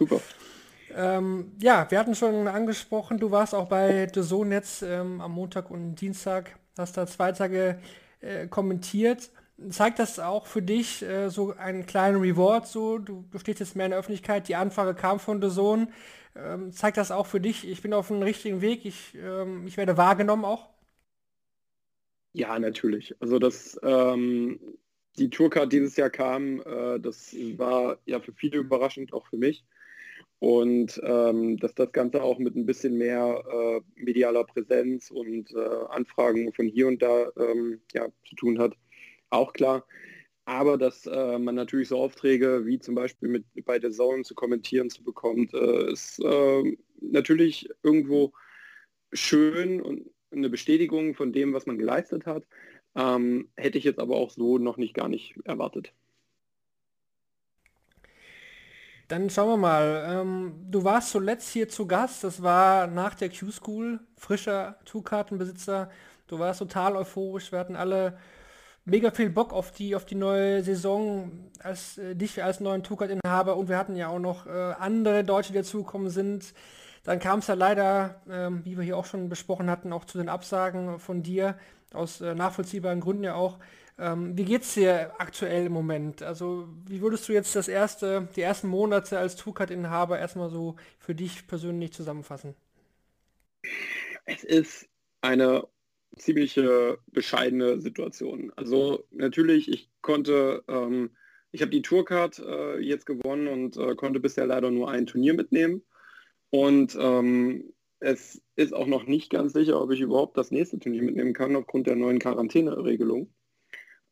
[0.95, 5.33] Ähm, ja, wir hatten schon angesprochen, du warst auch bei The Zone jetzt ähm, am
[5.33, 7.79] Montag und Dienstag, hast da zwei Tage
[8.21, 9.31] äh, kommentiert.
[9.71, 13.77] Zeigt das auch für dich äh, so einen kleinen Reward, so du, du, stehst jetzt
[13.77, 15.89] mehr in der Öffentlichkeit, die Anfrage kam von The Zone.
[16.37, 19.77] Ähm, zeigt das auch für dich, ich bin auf dem richtigen Weg, ich, ähm, ich
[19.77, 20.69] werde wahrgenommen auch?
[22.33, 23.17] Ja, natürlich.
[23.21, 24.61] Also das, ähm,
[25.19, 29.65] die Tourcard dieses Jahr kam, äh, das war ja für viele überraschend, auch für mich.
[30.41, 35.87] Und ähm, dass das Ganze auch mit ein bisschen mehr äh, medialer Präsenz und äh,
[35.89, 38.77] Anfragen von hier und da ähm, ja, zu tun hat,
[39.31, 39.85] auch klar.
[40.45, 44.35] Aber dass äh, man natürlich so Aufträge wie zum Beispiel mit bei der Zone zu
[44.35, 48.33] kommentieren zu bekommt, äh, ist äh, natürlich irgendwo
[49.13, 52.45] schön und eine Bestätigung von dem, was man geleistet hat.
[52.95, 55.93] Ähm, hätte ich jetzt aber auch so noch nicht gar nicht erwartet.
[59.09, 60.07] Dann schauen wir mal.
[60.07, 62.25] Ähm, du warst zuletzt hier zu Gast.
[62.25, 64.01] Das war nach der Q-School.
[64.19, 65.91] Frischer Two-Kartenbesitzer.
[66.27, 67.51] Du warst total euphorisch.
[67.51, 68.19] Wir hatten alle
[68.85, 71.31] mega viel Bock auf die, auf die neue Saison
[71.61, 73.57] als äh, dich als neuen Two-Card-Inhaber.
[73.57, 76.53] Und wir hatten ja auch noch äh, andere Deutsche, die dazugekommen sind.
[77.05, 80.19] Dann kam es ja leider, ähm, wie wir hier auch schon besprochen hatten, auch zu
[80.19, 81.57] den Absagen von dir.
[81.95, 83.59] Aus äh, nachvollziehbaren Gründen ja auch.
[83.99, 86.23] Ähm, wie es dir aktuell im Moment?
[86.23, 91.15] Also wie würdest du jetzt das erste, die ersten Monate als Tukat-Inhaber erstmal so für
[91.15, 92.55] dich persönlich zusammenfassen?
[94.29, 94.89] es ist
[95.23, 95.67] eine
[96.17, 98.53] ziemliche bescheidene Situation.
[98.57, 101.11] Also natürlich, ich konnte, ähm,
[101.53, 105.35] ich habe die Tourcard äh, jetzt gewonnen und äh, konnte bisher leider nur ein Turnier
[105.35, 105.83] mitnehmen.
[106.51, 111.03] Und ähm, es ist auch noch nicht ganz sicher, ob ich überhaupt das nächste Turnier
[111.03, 113.33] mitnehmen kann, aufgrund der neuen Quarantäneregelung.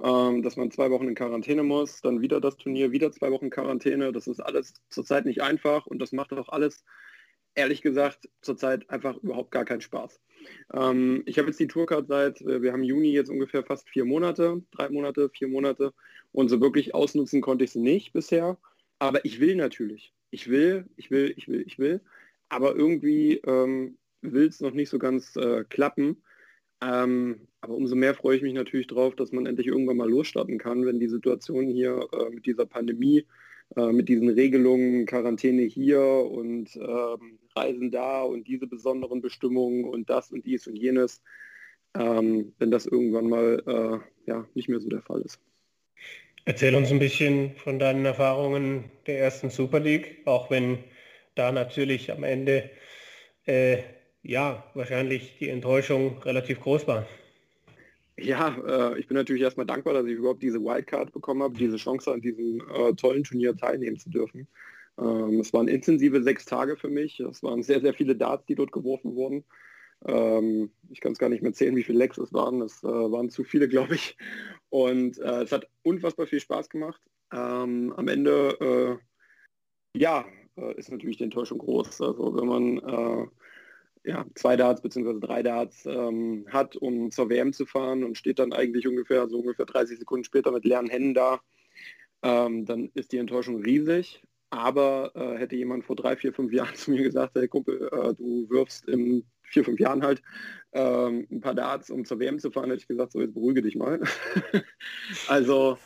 [0.02, 3.48] Ähm, dass man zwei Wochen in Quarantäne muss, dann wieder das Turnier, wieder zwei Wochen
[3.48, 4.12] Quarantäne.
[4.12, 6.84] Das ist alles zurzeit nicht einfach und das macht auch alles,
[7.54, 10.20] ehrlich gesagt, zurzeit einfach überhaupt gar keinen Spaß.
[10.74, 14.04] Ähm, ich habe jetzt die Tourcard seit, äh, wir haben Juni jetzt ungefähr fast vier
[14.04, 15.94] Monate, drei Monate, vier Monate
[16.32, 18.58] und so wirklich ausnutzen konnte ich sie nicht bisher.
[18.98, 20.12] Aber ich will natürlich.
[20.30, 22.00] Ich will, ich will, ich will, ich will.
[22.48, 26.22] Aber irgendwie ähm, will es noch nicht so ganz äh, klappen.
[26.82, 30.58] Ähm, aber umso mehr freue ich mich natürlich drauf, dass man endlich irgendwann mal losstarten
[30.58, 33.26] kann, wenn die Situation hier äh, mit dieser Pandemie,
[33.76, 40.10] äh, mit diesen Regelungen, Quarantäne hier und ähm, Reisen da und diese besonderen Bestimmungen und
[40.10, 41.22] das und dies und jenes,
[41.98, 45.40] ähm, wenn das irgendwann mal äh, ja, nicht mehr so der Fall ist.
[46.44, 50.78] Erzähl uns ein bisschen von deinen Erfahrungen der ersten Super League, auch wenn
[51.34, 52.70] da natürlich am Ende
[53.46, 53.78] äh,
[54.26, 57.06] ja wahrscheinlich die Enttäuschung relativ groß war.
[58.18, 61.76] Ja, äh, ich bin natürlich erstmal dankbar, dass ich überhaupt diese Wildcard bekommen habe, diese
[61.76, 64.48] Chance an diesem äh, tollen Turnier teilnehmen zu dürfen.
[64.98, 67.20] Ähm, es waren intensive sechs Tage für mich.
[67.20, 69.44] Es waren sehr, sehr viele Darts, die dort geworfen wurden.
[70.06, 72.62] Ähm, ich kann es gar nicht mehr zählen, wie viele Lecks es waren.
[72.62, 74.16] Es äh, waren zu viele, glaube ich.
[74.70, 77.02] Und äh, es hat unfassbar viel Spaß gemacht.
[77.32, 78.98] Ähm, am Ende,
[79.94, 80.24] äh, ja,
[80.56, 82.00] äh, ist natürlich die Enttäuschung groß.
[82.00, 83.30] Also wenn man
[84.06, 85.18] ja, zwei Darts bzw.
[85.20, 89.40] drei Darts ähm, hat, um zur WM zu fahren und steht dann eigentlich ungefähr so
[89.40, 91.40] ungefähr 30 Sekunden später mit leeren Händen da,
[92.22, 94.22] ähm, dann ist die Enttäuschung riesig.
[94.50, 98.14] Aber äh, hätte jemand vor drei, vier, fünf Jahren zu mir gesagt, hey Kumpel, äh,
[98.14, 100.22] du wirfst in vier, fünf Jahren halt
[100.72, 103.62] ähm, ein paar Darts, um zur WM zu fahren, hätte ich gesagt, so jetzt beruhige
[103.62, 104.00] dich mal.
[105.28, 105.78] also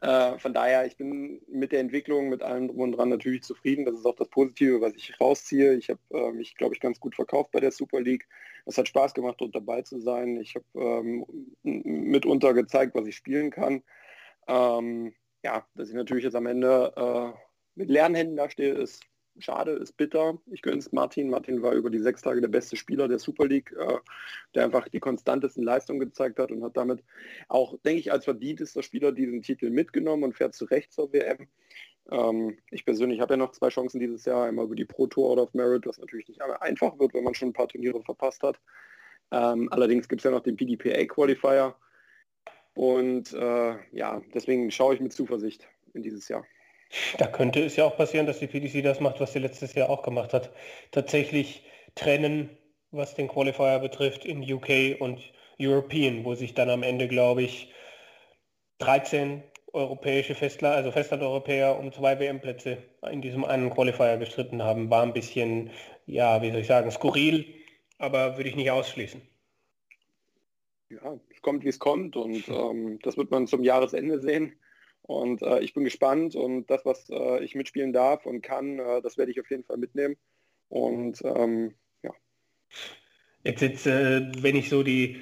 [0.00, 3.84] äh, von daher, ich bin mit der Entwicklung, mit allem drum und dran natürlich zufrieden.
[3.84, 5.74] Das ist auch das Positive, was ich rausziehe.
[5.74, 8.26] Ich habe äh, mich, glaube ich, ganz gut verkauft bei der Super League.
[8.66, 10.36] Es hat Spaß gemacht, dort dabei zu sein.
[10.36, 11.24] Ich habe ähm,
[11.62, 13.82] mitunter gezeigt, was ich spielen kann.
[14.48, 17.38] Ähm, ja, dass ich natürlich jetzt am Ende äh,
[17.74, 19.02] mit leeren Händen dastehe, ist
[19.38, 20.38] schade, ist bitter.
[20.50, 21.30] Ich gönne es Martin.
[21.30, 23.98] Martin war über die sechs Tage der beste Spieler der Super League, äh,
[24.54, 27.02] der einfach die konstantesten Leistungen gezeigt hat und hat damit
[27.48, 31.48] auch, denke ich, als verdientester Spieler diesen Titel mitgenommen und fährt zu Recht zur WM.
[32.10, 35.30] Ähm, ich persönlich habe ja noch zwei Chancen dieses Jahr, einmal über die Pro Tour
[35.30, 38.42] Out of Merit, was natürlich nicht einfach wird, wenn man schon ein paar Turniere verpasst
[38.42, 38.60] hat.
[39.32, 41.74] Ähm, allerdings gibt es ja noch den PDPA Qualifier.
[42.74, 46.44] Und äh, ja, deswegen schaue ich mit Zuversicht in dieses Jahr.
[47.18, 49.90] Da könnte es ja auch passieren, dass die PDC das macht, was sie letztes Jahr
[49.90, 50.52] auch gemacht hat.
[50.92, 51.64] Tatsächlich
[51.94, 52.56] trennen,
[52.90, 55.20] was den Qualifier betrifft, in UK und
[55.60, 57.72] European, wo sich dann am Ende, glaube ich,
[58.78, 62.78] 13 europäische Festler, also Festlandeuropäer um zwei WM-Plätze
[63.10, 64.90] in diesem einen Qualifier gestritten haben.
[64.90, 65.70] War ein bisschen,
[66.06, 67.46] ja, wie soll ich sagen, skurril,
[67.98, 69.20] aber würde ich nicht ausschließen.
[70.88, 74.56] Ja, es kommt, wie es kommt und ähm, das wird man zum Jahresende sehen.
[75.06, 79.00] Und äh, ich bin gespannt und das, was äh, ich mitspielen darf und kann, äh,
[79.02, 80.16] das werde ich auf jeden Fall mitnehmen.
[80.68, 82.10] Und ähm, ja.
[83.44, 85.20] Jetzt, jetzt äh, wenn ich so die,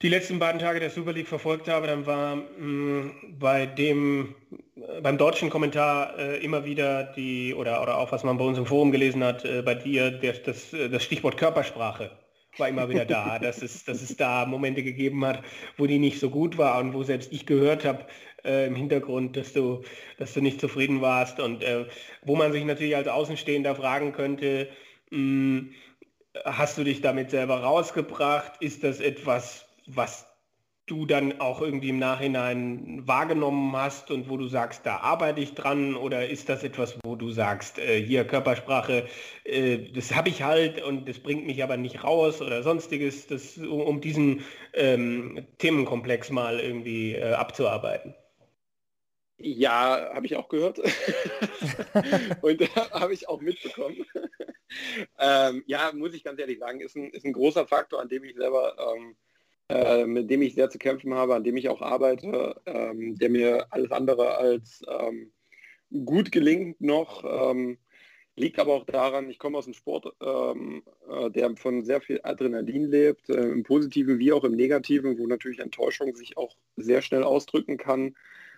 [0.00, 4.34] die letzten beiden Tage der Super League verfolgt habe, dann war mh, mm, bei dem
[4.76, 8.56] äh, beim deutschen Kommentar äh, immer wieder die, oder, oder auch was man bei uns
[8.56, 12.10] im Forum gelesen hat, bei dir das, das, das Stichwort Körpersprache
[12.60, 15.42] war immer wieder da, dass es, dass es da Momente gegeben hat,
[15.76, 18.06] wo die nicht so gut war und wo selbst ich gehört habe
[18.44, 19.82] äh, im Hintergrund, dass du,
[20.18, 21.86] dass du nicht zufrieden warst und äh,
[22.22, 24.68] wo man sich natürlich als Außenstehender fragen könnte,
[25.10, 25.74] mh, hm,
[26.44, 28.52] hast du dich damit selber rausgebracht?
[28.60, 30.26] Ist das etwas, was
[30.90, 35.54] du dann auch irgendwie im Nachhinein wahrgenommen hast und wo du sagst, da arbeite ich
[35.54, 39.06] dran oder ist das etwas, wo du sagst, äh, hier Körpersprache,
[39.44, 43.56] äh, das habe ich halt und das bringt mich aber nicht raus oder sonstiges, das,
[43.58, 44.42] um, um diesen
[44.74, 48.14] ähm, Themenkomplex mal irgendwie äh, abzuarbeiten?
[49.42, 50.78] Ja, habe ich auch gehört
[52.42, 54.04] und habe ich auch mitbekommen.
[55.18, 58.22] ähm, ja, muss ich ganz ehrlich sagen, ist ein, ist ein großer Faktor, an dem
[58.24, 59.16] ich selber ähm,
[59.70, 63.30] äh, mit dem ich sehr zu kämpfen habe, an dem ich auch arbeite, ähm, der
[63.30, 65.32] mir alles andere als ähm,
[66.04, 67.24] gut gelingt noch.
[67.24, 67.78] Ähm,
[68.36, 72.20] liegt aber auch daran, ich komme aus einem Sport, ähm, äh, der von sehr viel
[72.24, 77.00] Adrenalin lebt, äh, im Positiven wie auch im Negativen, wo natürlich Enttäuschung sich auch sehr
[77.00, 78.14] schnell ausdrücken kann, äh,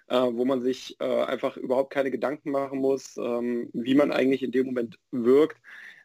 [0.09, 4.53] wo man sich äh, einfach überhaupt keine Gedanken machen muss, ähm, wie man eigentlich in
[4.53, 5.61] dem Moment wirkt.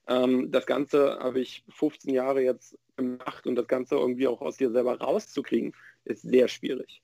[0.07, 4.57] Ähm, das Ganze habe ich 15 Jahre jetzt gemacht und das Ganze irgendwie auch aus
[4.57, 5.73] dir selber rauszukriegen,
[6.05, 7.01] ist sehr schwierig.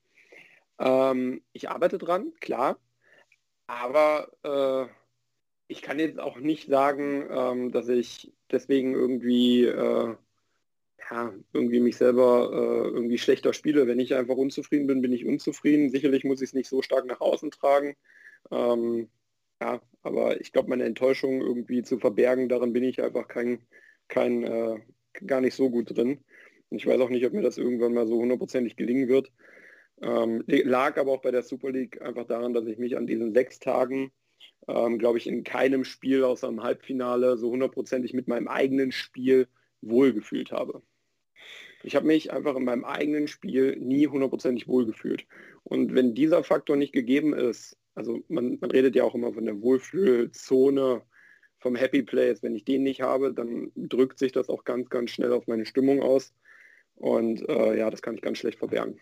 [0.79, 2.79] Ähm, ich arbeite dran, klar,
[3.67, 4.91] aber äh,
[5.67, 10.15] ich kann jetzt auch nicht sagen, dass ich deswegen irgendwie, äh,
[11.09, 13.87] ja, irgendwie mich selber äh, irgendwie schlechter spiele.
[13.87, 15.89] Wenn ich einfach unzufrieden bin, bin ich unzufrieden.
[15.89, 17.95] Sicherlich muss ich es nicht so stark nach außen tragen.
[18.51, 19.09] Ähm,
[19.61, 23.65] ja, aber ich glaube, meine Enttäuschung irgendwie zu verbergen, daran bin ich einfach kein,
[24.07, 24.79] kein äh,
[25.25, 26.23] gar nicht so gut drin.
[26.69, 29.31] Und ich weiß auch nicht, ob mir das irgendwann mal so hundertprozentig gelingen wird.
[30.01, 33.33] Ähm, lag aber auch bei der Super League einfach daran, dass ich mich an diesen
[33.33, 34.11] sechs Tagen,
[34.67, 39.47] ähm, glaube ich, in keinem Spiel außer im Halbfinale so hundertprozentig mit meinem eigenen Spiel
[39.81, 40.81] wohlgefühlt habe.
[41.83, 45.25] Ich habe mich einfach in meinem eigenen Spiel nie hundertprozentig wohlgefühlt.
[45.63, 49.45] Und wenn dieser Faktor nicht gegeben ist, also man, man redet ja auch immer von
[49.45, 51.03] der Wohlfühlzone,
[51.63, 52.43] vom Happy Place.
[52.43, 55.65] Wenn ich den nicht habe, dann drückt sich das auch ganz, ganz schnell auf meine
[55.65, 56.33] Stimmung aus.
[56.95, 58.99] Und äh, ja, das kann ich ganz schlecht verbergen.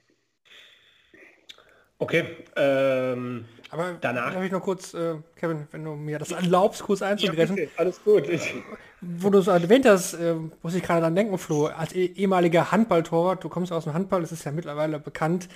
[1.98, 2.24] Okay.
[2.56, 7.02] Ähm, Aber danach habe ich noch kurz, äh, Kevin, wenn du mir das erlaubst, kurz
[7.02, 7.58] einzugreifen.
[7.58, 8.28] Ja, alles gut.
[8.30, 8.56] Ich
[9.02, 12.72] wo du so erwähnt hast, äh, muss ich gerade dran denken, Flo, als eh ehemaliger
[12.72, 15.50] Handballtorwart, du kommst aus dem Handball, das ist ja mittlerweile bekannt,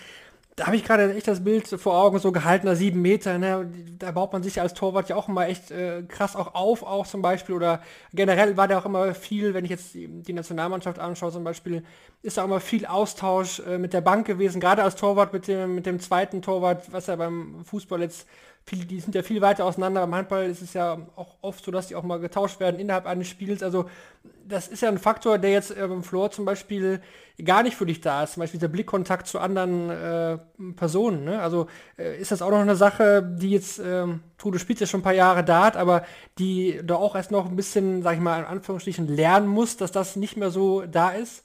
[0.55, 3.69] da habe ich gerade echt das Bild vor Augen, so gehaltener sieben Meter, ne?
[3.99, 7.05] da baut man sich als Torwart ja auch immer echt äh, krass auch auf, auch
[7.05, 7.81] zum Beispiel, oder
[8.13, 11.83] generell war da auch immer viel, wenn ich jetzt die, die Nationalmannschaft anschaue zum Beispiel,
[12.21, 15.49] ist da auch immer viel Austausch äh, mit der Bank gewesen, gerade als Torwart mit
[15.49, 18.25] dem, mit dem zweiten Torwart, was ja beim Fußball jetzt
[18.65, 20.01] viel, die sind ja viel weiter auseinander.
[20.01, 23.05] Beim Handball ist es ja auch oft so, dass die auch mal getauscht werden innerhalb
[23.05, 23.61] eines Spiels.
[23.61, 23.87] Also
[24.47, 26.99] das ist ja ein Faktor, der jetzt beim Floor zum Beispiel
[27.43, 28.33] gar nicht für dich da ist.
[28.33, 30.37] Zum Beispiel der Blickkontakt zu anderen äh,
[30.75, 31.25] Personen.
[31.25, 31.39] Ne?
[31.39, 34.87] Also äh, ist das auch noch eine Sache, die jetzt, ähm, du, du spielst ja
[34.87, 36.03] schon ein paar Jahre Dart, aber
[36.39, 39.91] die da auch erst noch ein bisschen, sag ich mal, in Anführungsstrichen lernen muss, dass
[39.91, 41.43] das nicht mehr so da ist?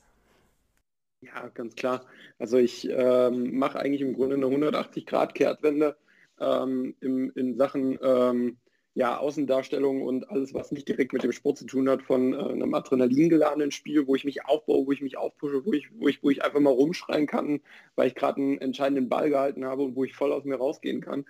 [1.20, 2.06] Ja, ganz klar.
[2.38, 5.96] Also ich ähm, mache eigentlich im Grunde eine 180-Grad-Kehrtwende
[6.40, 8.58] ähm, im, in Sachen ähm,
[8.94, 12.36] ja, Außendarstellung und alles, was nicht direkt mit dem Sport zu tun hat, von äh,
[12.36, 16.22] einem adrenalingeladenen Spiel, wo ich mich aufbaue, wo ich mich aufpushe, wo ich, wo ich,
[16.22, 17.60] wo ich einfach mal rumschreien kann,
[17.94, 21.00] weil ich gerade einen entscheidenden Ball gehalten habe und wo ich voll aus mir rausgehen
[21.00, 21.24] kann,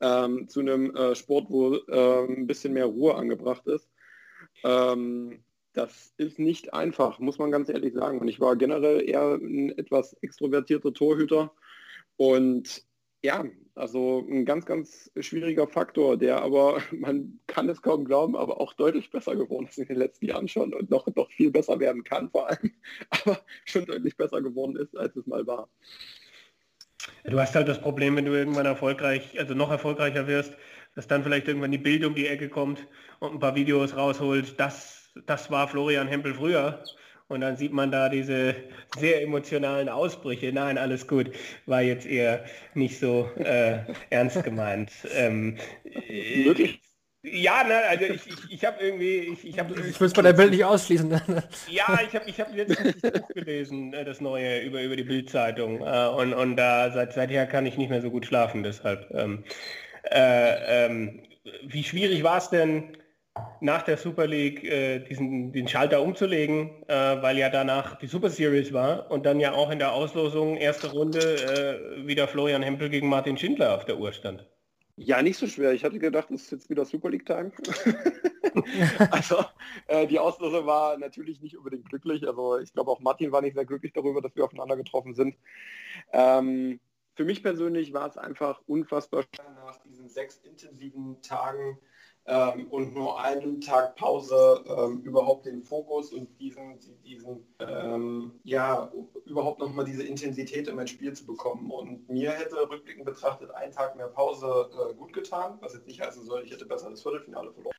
[0.00, 3.88] ähm, zu einem äh, Sport, wo äh, ein bisschen mehr Ruhe angebracht ist.
[4.64, 5.42] Ähm,
[5.72, 8.20] das ist nicht einfach, muss man ganz ehrlich sagen.
[8.20, 11.52] Und ich war generell eher ein etwas extrovertierter Torhüter.
[12.16, 12.84] Und
[13.22, 13.44] ja,
[13.74, 18.74] also ein ganz, ganz schwieriger Faktor, der aber, man kann es kaum glauben, aber auch
[18.74, 22.04] deutlich besser geworden ist in den letzten Jahren schon und noch, noch viel besser werden
[22.04, 22.72] kann vor allem,
[23.10, 25.68] aber schon deutlich besser geworden ist, als es mal war.
[27.24, 30.56] Du hast halt das Problem, wenn du irgendwann erfolgreich, also noch erfolgreicher wirst,
[30.94, 32.86] dass dann vielleicht irgendwann die Bild um die Ecke kommt
[33.18, 34.58] und ein paar Videos rausholt.
[34.60, 36.84] Das, das war Florian Hempel früher.
[37.32, 38.54] Und dann sieht man da diese
[38.98, 40.52] sehr emotionalen Ausbrüche.
[40.52, 41.30] Nein, alles gut.
[41.66, 43.78] War jetzt eher nicht so äh,
[44.10, 44.90] ernst gemeint.
[45.16, 46.80] Ähm, Wirklich?
[47.24, 49.74] Ja, ne, also ich, ich, ich habe irgendwie, ich, ich habe...
[49.88, 51.08] Ich will es bei der Bild nicht ausschließen.
[51.68, 55.04] ja, ich habe ich hab jetzt das Buch gelesen, äh, das neue über, über die
[55.04, 55.80] Bildzeitung.
[55.80, 59.08] Äh, und und da seit seither kann ich nicht mehr so gut schlafen, deshalb.
[59.14, 59.44] Ähm,
[60.10, 61.22] äh, ähm,
[61.62, 62.96] wie schwierig war es denn,
[63.60, 68.28] nach der Super League äh, diesen, den Schalter umzulegen, äh, weil ja danach die Super
[68.28, 72.90] Series war und dann ja auch in der Auslosung erste Runde äh, wieder Florian Hempel
[72.90, 74.46] gegen Martin Schindler auf der Uhr stand.
[74.96, 75.72] Ja, nicht so schwer.
[75.72, 77.52] Ich hatte gedacht, es ist jetzt wieder Super League-Time.
[79.10, 79.42] also
[79.86, 82.26] äh, die Auslosung war natürlich nicht unbedingt glücklich.
[82.26, 85.36] Also ich glaube auch Martin war nicht sehr glücklich darüber, dass wir aufeinander getroffen sind.
[86.12, 86.78] Ähm,
[87.14, 89.24] für mich persönlich war es einfach unfassbar
[89.64, 91.78] nach diesen sechs intensiven Tagen
[92.26, 98.92] ähm, und nur einen Tag Pause ähm, überhaupt den Fokus und diesen, diesen ähm, ja,
[99.26, 101.70] überhaupt nochmal diese Intensität in mein Spiel zu bekommen.
[101.70, 106.00] Und mir hätte rückblickend betrachtet ein Tag mehr Pause äh, gut getan, was jetzt nicht
[106.00, 107.76] heißen soll, ich hätte besser das Viertelfinale verloren.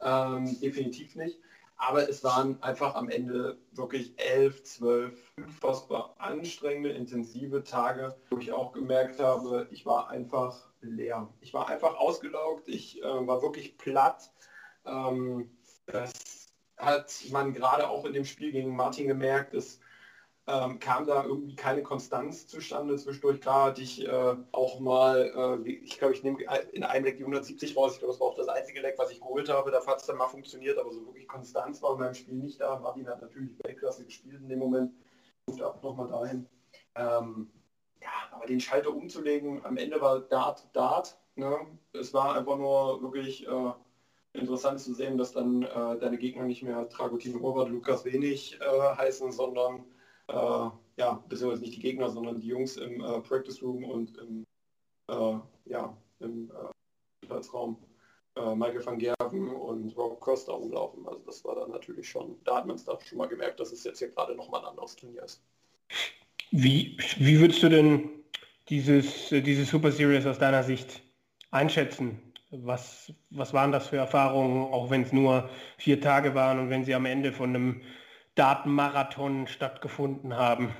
[0.00, 1.38] Ähm, definitiv nicht.
[1.76, 8.52] Aber es waren einfach am Ende wirklich elf, zwölf unfassbar anstrengende, intensive Tage, wo ich
[8.52, 11.32] auch gemerkt habe, ich war einfach leer.
[11.40, 14.32] Ich war einfach ausgelaugt, ich äh, war wirklich platt.
[14.84, 15.50] Ähm,
[15.86, 16.12] das
[16.76, 19.54] hat man gerade auch in dem Spiel gegen Martin gemerkt.
[19.54, 19.80] Es
[20.46, 22.96] ähm, kam da irgendwie keine Konstanz zustande.
[22.96, 26.38] Zwischendurch klar hatte ich äh, auch mal, äh, ich glaube, ich nehme
[26.72, 27.94] in einem Leck die 170 raus.
[27.94, 29.70] Ich glaube, das war auch das einzige Leck, was ich geholt habe.
[29.70, 32.60] Da hat es dann mal funktioniert, aber so wirklich Konstanz war in meinem Spiel nicht
[32.60, 32.78] da.
[32.78, 34.92] Martin hat natürlich Weltklasse gespielt in dem Moment.
[35.46, 36.46] Und auch nochmal dahin.
[36.94, 37.50] Ähm,
[38.04, 41.16] ja, aber den Schalter umzulegen, am Ende war Dart Dart.
[41.36, 41.56] Ne?
[41.92, 43.72] Es war einfach nur wirklich äh,
[44.34, 48.96] interessant zu sehen, dass dann äh, deine Gegner nicht mehr Dragutin Robert, Lukas Wenig äh,
[48.96, 49.84] heißen, sondern
[50.28, 54.44] äh, ja, beziehungsweise nicht die Gegner, sondern die Jungs im äh, Practice Room und im,
[55.08, 56.52] äh, ja, im
[57.52, 57.78] Raum
[58.36, 61.06] äh, Michael van Gerven und Rob Costa rumlaufen.
[61.08, 63.72] Also das war dann natürlich schon, da hat man es da schon mal gemerkt, dass
[63.72, 65.42] es jetzt hier gerade nochmal ein anderes Turnier ist.
[66.56, 68.10] Wie, wie würdest du denn
[68.68, 71.02] dieses, äh, diese Super Series aus deiner Sicht
[71.50, 72.32] einschätzen?
[72.52, 76.84] Was, was waren das für Erfahrungen, auch wenn es nur vier Tage waren und wenn
[76.84, 77.80] sie am Ende von einem
[78.36, 80.72] Datenmarathon stattgefunden haben?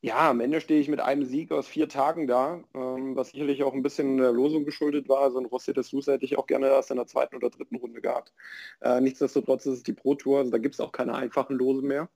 [0.00, 3.64] Ja, am Ende stehe ich mit einem Sieg aus vier Tagen da, ähm, was sicherlich
[3.64, 5.32] auch ein bisschen der Losung geschuldet war.
[5.32, 7.74] So ein Rossi de Sousa hätte ich auch gerne erst in der zweiten oder dritten
[7.74, 8.32] Runde gehabt.
[8.80, 11.82] Äh, nichtsdestotrotz ist es die Pro Tour, also da gibt es auch keine einfachen Lose
[11.82, 12.08] mehr.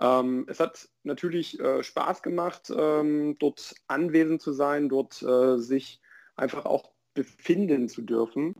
[0.00, 6.00] Ähm, es hat natürlich äh, Spaß gemacht, ähm, dort anwesend zu sein, dort äh, sich
[6.36, 8.54] einfach auch befinden zu dürfen,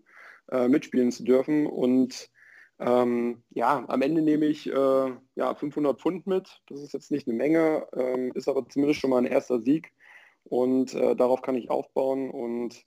[0.51, 2.31] äh, mitspielen zu dürfen und
[2.79, 6.61] ähm, ja, am Ende nehme ich äh, ja, 500 Pfund mit.
[6.67, 9.93] Das ist jetzt nicht eine Menge, ähm, ist aber zumindest schon mal ein erster Sieg.
[10.45, 12.85] Und äh, darauf kann ich aufbauen und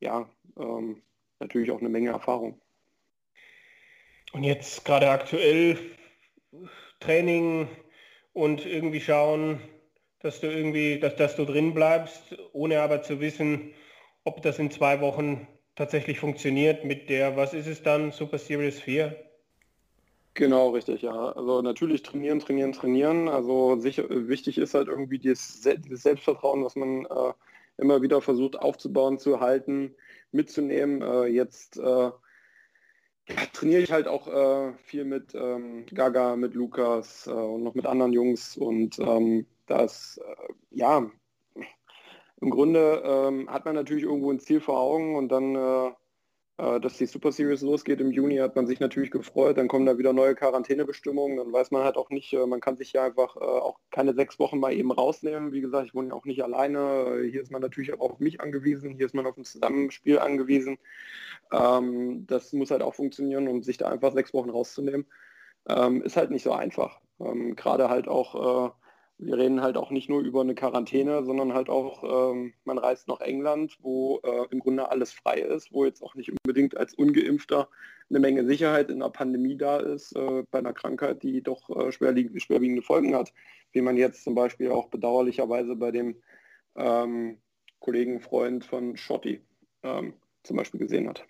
[0.00, 0.28] ja,
[0.58, 1.02] ähm,
[1.38, 2.60] natürlich auch eine Menge Erfahrung.
[4.32, 5.78] Und jetzt gerade aktuell
[7.00, 7.68] Training
[8.32, 9.60] und irgendwie schauen,
[10.20, 13.72] dass du irgendwie, dass, dass du drin bleibst, ohne aber zu wissen,
[14.24, 18.80] ob das in zwei Wochen tatsächlich funktioniert mit der, was ist es dann, Super Series
[18.80, 19.16] 4?
[20.34, 21.32] Genau, richtig, ja.
[21.32, 23.28] Also natürlich trainieren, trainieren, trainieren.
[23.28, 27.32] Also sicher, wichtig ist halt irgendwie dieses, Selbstvertrauen, was man äh,
[27.78, 29.94] immer wieder versucht aufzubauen, zu halten,
[30.32, 31.02] mitzunehmen.
[31.02, 32.10] Äh, jetzt äh,
[33.52, 37.86] trainiere ich halt auch äh, viel mit ähm, Gaga, mit Lukas äh, und noch mit
[37.86, 41.10] anderen Jungs und ähm, das, äh, ja,
[42.40, 45.92] im Grunde ähm, hat man natürlich irgendwo ein Ziel vor Augen und dann, äh,
[46.80, 49.56] dass die Super Series losgeht im Juni, hat man sich natürlich gefreut.
[49.56, 51.38] Dann kommen da wieder neue Quarantänebestimmungen.
[51.38, 54.14] Dann weiß man halt auch nicht, äh, man kann sich ja einfach äh, auch keine
[54.14, 55.52] sechs Wochen mal eben rausnehmen.
[55.52, 57.22] Wie gesagt, ich wohne ja auch nicht alleine.
[57.30, 58.94] Hier ist man natürlich auch auf mich angewiesen.
[58.96, 60.78] Hier ist man auf ein Zusammenspiel angewiesen.
[61.52, 65.06] Ähm, das muss halt auch funktionieren, um sich da einfach sechs Wochen rauszunehmen.
[65.68, 67.00] Ähm, ist halt nicht so einfach.
[67.20, 68.70] Ähm, Gerade halt auch äh,
[69.22, 73.06] wir reden halt auch nicht nur über eine Quarantäne, sondern halt auch, ähm, man reist
[73.06, 76.94] nach England, wo äh, im Grunde alles frei ist, wo jetzt auch nicht unbedingt als
[76.94, 77.68] ungeimpfter
[78.08, 81.92] eine Menge Sicherheit in der Pandemie da ist, äh, bei einer Krankheit, die doch äh,
[81.92, 83.32] schwerwiegende Folgen hat,
[83.72, 86.16] wie man jetzt zum Beispiel auch bedauerlicherweise bei dem
[86.76, 87.38] ähm,
[87.78, 89.42] Kollegen, Freund von Schotti
[89.82, 90.14] ähm,
[90.44, 91.26] zum Beispiel gesehen hat.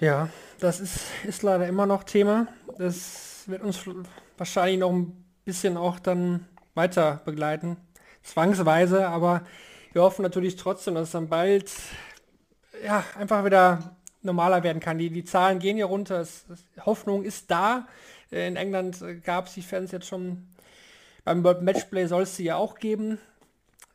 [0.00, 0.28] Ja,
[0.60, 2.46] das ist, ist leider immer noch Thema.
[2.76, 3.84] Das wird uns
[4.36, 6.44] wahrscheinlich noch ein bisschen auch dann
[6.74, 7.78] weiter begleiten.
[8.22, 9.46] Zwangsweise, aber
[9.94, 11.72] wir hoffen natürlich trotzdem, dass es dann bald
[12.84, 14.98] ja, einfach wieder normaler werden kann.
[14.98, 17.88] Die, die Zahlen gehen hier runter, es, es, Hoffnung ist da.
[18.30, 20.46] In England gab es die Fans jetzt schon,
[21.24, 23.18] beim World Matchplay soll es sie ja auch geben.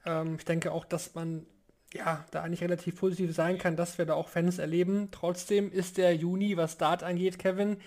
[0.08, 1.46] Ähm, ich denke auch, dass man
[1.94, 5.10] ja, da eigentlich relativ positiv sein kann, dass wir da auch Fans erleben.
[5.12, 7.78] Trotzdem ist der Juni, was Start angeht, Kevin,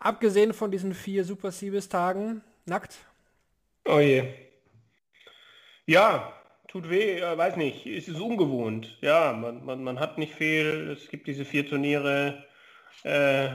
[0.00, 2.98] abgesehen von diesen vier Super Series Tagen, Nackt?
[3.84, 4.24] Oh je.
[5.86, 6.32] Ja,
[6.66, 8.98] tut weh, äh, weiß nicht, es ist ungewohnt.
[9.00, 12.44] Ja, man, man, man hat nicht viel, es gibt diese vier Turniere,
[13.04, 13.50] äh,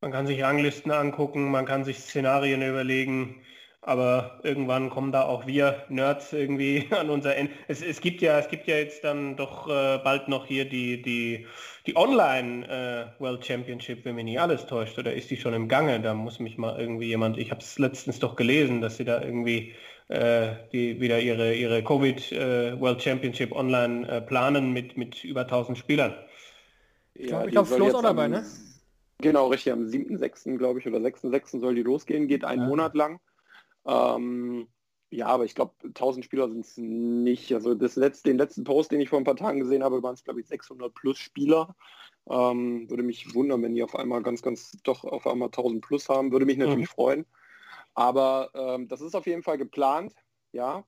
[0.00, 3.44] man kann sich Ranglisten angucken, man kann sich Szenarien überlegen,
[3.86, 7.52] aber irgendwann kommen da auch wir Nerds irgendwie an unser Ende.
[7.68, 11.02] Es, es gibt ja, es gibt ja jetzt dann doch äh, bald noch hier die,
[11.02, 11.46] die,
[11.86, 15.68] die Online äh, World Championship, wenn mich nicht alles täuscht, oder ist die schon im
[15.68, 16.00] Gange?
[16.00, 19.20] Da muss mich mal irgendwie jemand, ich habe es letztens doch gelesen, dass sie da
[19.20, 19.74] irgendwie
[20.08, 25.42] äh, die wieder ihre, ihre Covid äh, World Championship online äh, planen mit, mit über
[25.42, 26.14] 1000 Spielern.
[27.14, 28.44] Ich glaube, glaub, Flo ist auch dabei, ne?
[29.18, 30.56] Genau, richtig, am 7.6.
[30.56, 31.60] glaube ich, oder 6.6.
[31.60, 32.68] soll die losgehen, geht einen ja.
[32.68, 33.20] Monat lang.
[33.86, 34.68] Ähm,
[35.10, 37.52] ja, aber ich glaube, 1000 Spieler sind es nicht.
[37.52, 40.14] Also das letzte, den letzten Post, den ich vor ein paar Tagen gesehen habe, waren
[40.14, 41.76] es, glaube ich, 600 plus Spieler.
[42.28, 46.08] Ähm, würde mich wundern, wenn die auf einmal ganz, ganz doch auf einmal 1000 plus
[46.08, 46.32] haben.
[46.32, 46.94] Würde mich natürlich mhm.
[46.94, 47.26] freuen.
[47.94, 50.14] Aber ähm, das ist auf jeden Fall geplant,
[50.52, 50.84] ja.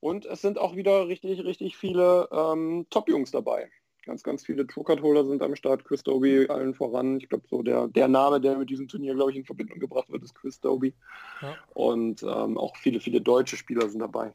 [0.00, 3.70] Und es sind auch wieder richtig, richtig viele ähm, Top-Jungs dabei
[4.08, 5.84] ganz, ganz viele Tourcard-Holder sind am Start.
[5.84, 7.18] Chris Doby allen voran.
[7.18, 10.10] Ich glaube, so der, der Name, der mit diesem Turnier, glaube ich, in Verbindung gebracht
[10.10, 10.94] wird, ist Chris Doby.
[11.42, 11.54] Ja.
[11.74, 14.32] Und ähm, auch viele, viele deutsche Spieler sind dabei.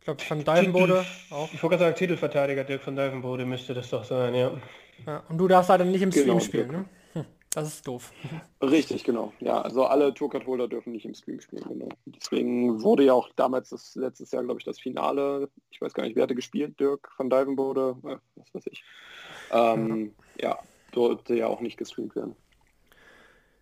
[0.00, 1.48] Ich glaube, von Divenbode auch.
[1.52, 4.52] Ich wollte sagen, Titelverteidiger Dirk von Divenbode müsste das doch sein, ja.
[5.06, 5.22] ja.
[5.28, 6.84] Und du darfst leider nicht im genau, Stream spielen, ne?
[7.54, 8.12] Das ist doof.
[8.62, 9.32] Richtig, genau.
[9.40, 11.88] Ja, also alle Tourcard-Holder dürfen nicht im Stream spielen, genau.
[12.06, 16.04] Deswegen wurde ja auch damals das letztes Jahr, glaube ich, das Finale, ich weiß gar
[16.04, 18.84] nicht, wer hatte gespielt, Dirk van Dijvenbode, äh, was weiß ich.
[19.50, 20.58] Ähm, ja,
[20.92, 22.34] durfte ja auch nicht gestreamt werden.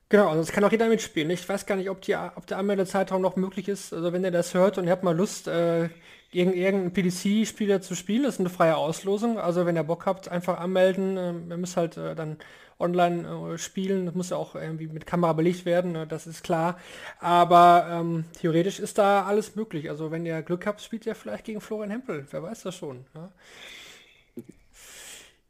[0.08, 1.30] Genau, also es kann auch jeder mitspielen.
[1.30, 3.92] Ich weiß gar nicht, ob, die, ob der Anmeldezeitraum noch möglich ist.
[3.92, 5.88] Also wenn ihr das hört und ihr habt mal Lust, äh,
[6.32, 9.38] irgendeinen PDC-Spieler zu spielen, das ist eine freie Auslosung.
[9.38, 11.16] Also wenn ihr Bock habt, einfach anmelden.
[11.16, 12.38] Ähm, ihr müsst halt äh, dann
[12.80, 14.06] online äh, spielen.
[14.06, 16.06] Das muss ja auch irgendwie mit Kamera belegt werden, ne?
[16.06, 16.78] das ist klar.
[17.20, 19.90] Aber ähm, theoretisch ist da alles möglich.
[19.90, 22.26] Also wenn ihr Glück habt, spielt ihr vielleicht gegen Florian Hempel.
[22.30, 23.04] Wer weiß das schon.
[23.14, 23.30] Ja?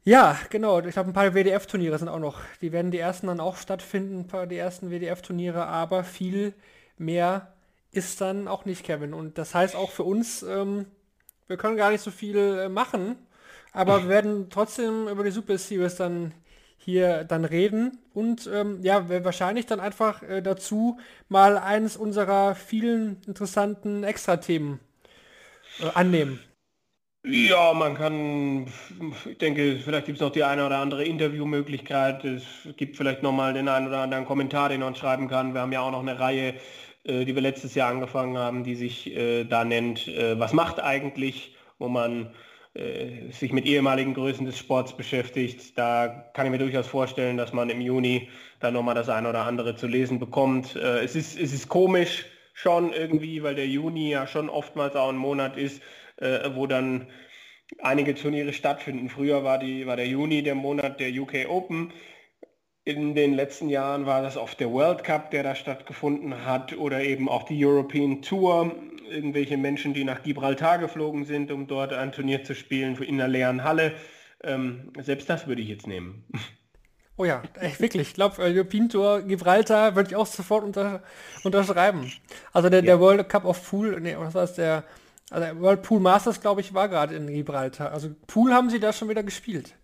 [0.03, 0.79] Ja, genau.
[0.79, 2.39] Ich glaube, ein paar WDF-Turniere sind auch noch.
[2.61, 6.53] Die werden die ersten dann auch stattfinden, ein paar die ersten WDF-Turniere, aber viel
[6.97, 7.53] mehr
[7.91, 9.13] ist dann auch nicht, Kevin.
[9.13, 10.87] Und das heißt auch für uns, ähm,
[11.47, 13.15] wir können gar nicht so viel äh, machen,
[13.73, 16.33] aber wir werden trotzdem über die Super Series dann
[16.83, 20.97] hier dann reden und ähm, ja, wahrscheinlich dann einfach äh, dazu
[21.29, 24.79] mal eines unserer vielen interessanten Extra-Themen
[25.79, 26.39] äh, annehmen.
[27.23, 28.65] Ja, man kann,
[29.29, 32.25] ich denke, vielleicht gibt es noch die eine oder andere Interviewmöglichkeit.
[32.25, 32.43] Es
[32.77, 35.53] gibt vielleicht nochmal den einen oder anderen Kommentar, den man schreiben kann.
[35.53, 36.55] Wir haben ja auch noch eine Reihe,
[37.03, 40.79] äh, die wir letztes Jahr angefangen haben, die sich äh, da nennt, äh, was macht
[40.79, 42.33] eigentlich, wo man
[42.73, 45.77] äh, sich mit ehemaligen Größen des Sports beschäftigt.
[45.77, 49.45] Da kann ich mir durchaus vorstellen, dass man im Juni dann nochmal das eine oder
[49.45, 50.75] andere zu lesen bekommt.
[50.75, 55.09] Äh, es, ist, es ist komisch schon irgendwie, weil der Juni ja schon oftmals auch
[55.09, 55.81] ein Monat ist,
[56.17, 57.07] äh, wo dann
[57.79, 59.09] einige Turniere stattfinden.
[59.09, 61.91] Früher war, die, war der Juni der Monat der UK Open.
[62.83, 67.03] In den letzten Jahren war das oft der World Cup, der da stattgefunden hat, oder
[67.03, 68.75] eben auch die European Tour.
[69.11, 73.27] Irgendwelche Menschen, die nach Gibraltar geflogen sind, um dort ein Turnier zu spielen in einer
[73.27, 73.93] leeren Halle.
[74.43, 76.25] Ähm, selbst das würde ich jetzt nehmen.
[77.17, 78.07] Oh ja, echt, wirklich.
[78.07, 81.03] Ich glaube, European Tour Gibraltar würde ich auch sofort unter,
[81.43, 82.11] unterschreiben.
[82.51, 82.85] Also der, ja.
[82.85, 84.85] der World Cup of Pool, nee, was war es, der
[85.29, 87.91] also World Pool Masters, glaube ich, war gerade in Gibraltar.
[87.91, 89.75] Also Pool haben sie da schon wieder gespielt.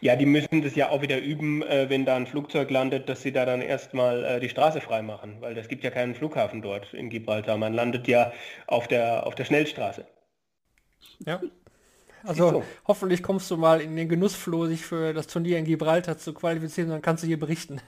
[0.00, 3.22] Ja, die müssen das ja auch wieder üben, äh, wenn da ein Flugzeug landet, dass
[3.22, 6.62] sie da dann erstmal äh, die Straße frei machen, weil es gibt ja keinen Flughafen
[6.62, 7.56] dort in Gibraltar.
[7.56, 8.32] Man landet ja
[8.66, 10.06] auf der, auf der Schnellstraße.
[11.24, 11.40] Ja.
[12.24, 12.64] Also so.
[12.86, 16.90] hoffentlich kommst du mal in den Genussfloh, sich für das Turnier in Gibraltar zu qualifizieren,
[16.90, 17.80] dann kannst du hier berichten.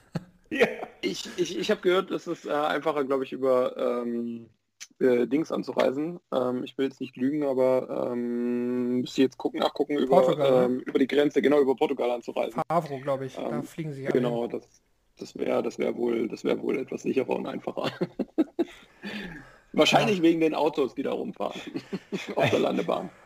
[0.49, 0.67] Ja.
[1.01, 4.49] Ich, ich, ich habe gehört, dass es äh, einfacher, glaube ich, über ähm,
[4.99, 6.19] äh, Dings anzureisen.
[6.33, 10.79] Ähm, ich will jetzt nicht lügen, aber ähm, müsste jetzt gucken, nachgucken über, Portugal, ähm,
[10.79, 12.61] über die Grenze, genau über Portugal anzureisen.
[12.67, 13.35] Favro, glaube ich.
[13.35, 14.11] da ähm, fliegen sie ja.
[14.11, 14.63] Genau, das,
[15.17, 17.91] das wäre das wär wohl, das wär wohl etwas sicherer und einfacher.
[19.73, 20.23] Wahrscheinlich ja.
[20.23, 21.61] wegen den Autos, die da rumfahren
[22.35, 23.09] auf der Landebahn.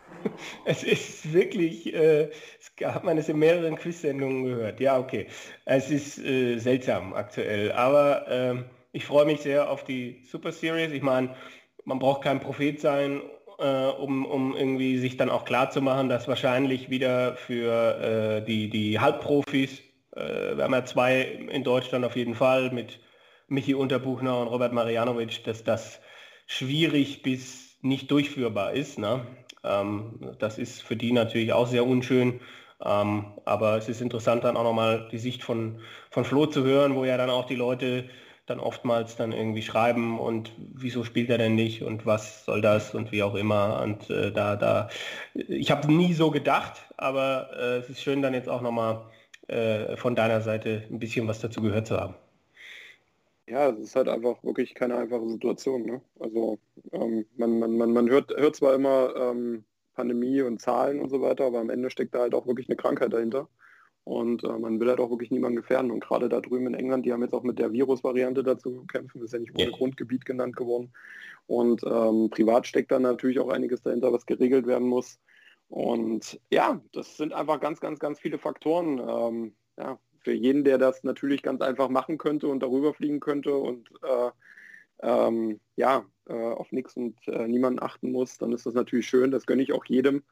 [0.65, 4.79] Es ist wirklich, äh, es gab man es in mehreren Quiz-Sendungen gehört.
[4.79, 5.27] Ja, okay.
[5.65, 8.63] Es ist äh, seltsam aktuell, aber äh,
[8.93, 10.91] ich freue mich sehr auf die Super Series.
[10.91, 11.35] Ich meine,
[11.83, 13.21] man braucht kein Prophet sein,
[13.57, 18.45] äh, um, um irgendwie sich dann auch klar zu machen, dass wahrscheinlich wieder für äh,
[18.45, 19.81] die, die Halbprofis,
[20.15, 22.99] äh, wir haben ja zwei in Deutschland auf jeden Fall mit
[23.47, 25.99] Michi Unterbuchner und Robert Marianovic, dass das
[26.45, 28.99] schwierig bis nicht durchführbar ist.
[28.99, 29.25] Ne?
[29.63, 32.41] Ähm, das ist für die natürlich auch sehr unschön.
[32.85, 35.79] Ähm, aber es ist interessant dann auch nochmal die Sicht von,
[36.11, 38.09] von Flo zu hören, wo ja dann auch die Leute
[38.53, 42.93] dann oftmals dann irgendwie schreiben und wieso spielt er denn nicht und was soll das
[42.93, 43.81] und wie auch immer.
[43.81, 44.89] Und äh, da, da,
[45.33, 49.05] ich habe nie so gedacht, aber äh, es ist schön dann jetzt auch nochmal
[49.47, 52.13] äh, von deiner Seite ein bisschen was dazu gehört zu haben.
[53.47, 55.85] Ja, es ist halt einfach wirklich keine einfache Situation.
[55.85, 56.01] Ne?
[56.19, 56.59] Also
[56.91, 59.63] ähm, man, man, man, man hört, hört zwar immer ähm,
[59.95, 62.77] Pandemie und Zahlen und so weiter, aber am Ende steckt da halt auch wirklich eine
[62.77, 63.49] Krankheit dahinter.
[64.05, 65.91] Und äh, man will halt auch wirklich niemanden gefährden.
[65.91, 69.21] Und gerade da drüben in England, die haben jetzt auch mit der Virusvariante dazu kämpfen,
[69.21, 69.71] ist ja nicht ohne ja.
[69.71, 70.91] Grundgebiet genannt geworden.
[71.47, 75.19] Und ähm, privat steckt dann natürlich auch einiges dahinter, was geregelt werden muss.
[75.69, 78.99] Und ja, das sind einfach ganz, ganz, ganz viele Faktoren.
[78.99, 83.55] Ähm, ja, für jeden, der das natürlich ganz einfach machen könnte und darüber fliegen könnte
[83.55, 84.31] und äh,
[85.01, 89.31] ähm, ja, äh, auf nichts und äh, niemanden achten muss, dann ist das natürlich schön.
[89.31, 90.23] Das gönne ich auch jedem.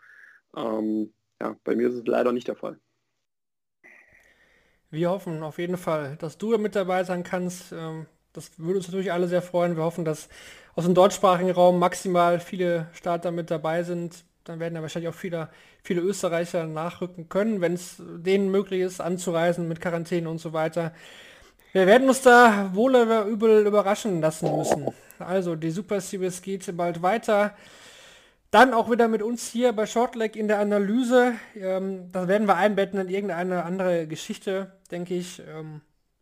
[0.55, 2.79] Ähm, ja, bei mir ist es leider nicht der Fall.
[4.91, 7.71] Wir hoffen auf jeden Fall, dass du mit dabei sein kannst.
[7.71, 9.77] Ähm, das würde uns natürlich alle sehr freuen.
[9.77, 10.27] Wir hoffen, dass
[10.75, 14.25] aus dem deutschsprachigen Raum maximal viele Starter mit dabei sind.
[14.43, 15.49] Dann werden ja wahrscheinlich auch viele,
[15.81, 20.93] viele Österreicher nachrücken können, wenn es denen möglich ist, anzureisen mit Quarantäne und so weiter.
[21.71, 24.87] Wir werden uns da wohl oder übel überraschen lassen müssen.
[25.19, 27.55] Also die Super Series geht bald weiter.
[28.51, 31.35] Dann auch wieder mit uns hier bei Shortleg in der Analyse.
[31.55, 35.41] Ähm, das werden wir einbetten in irgendeine andere Geschichte, denke ich.
[35.47, 35.79] Ähm,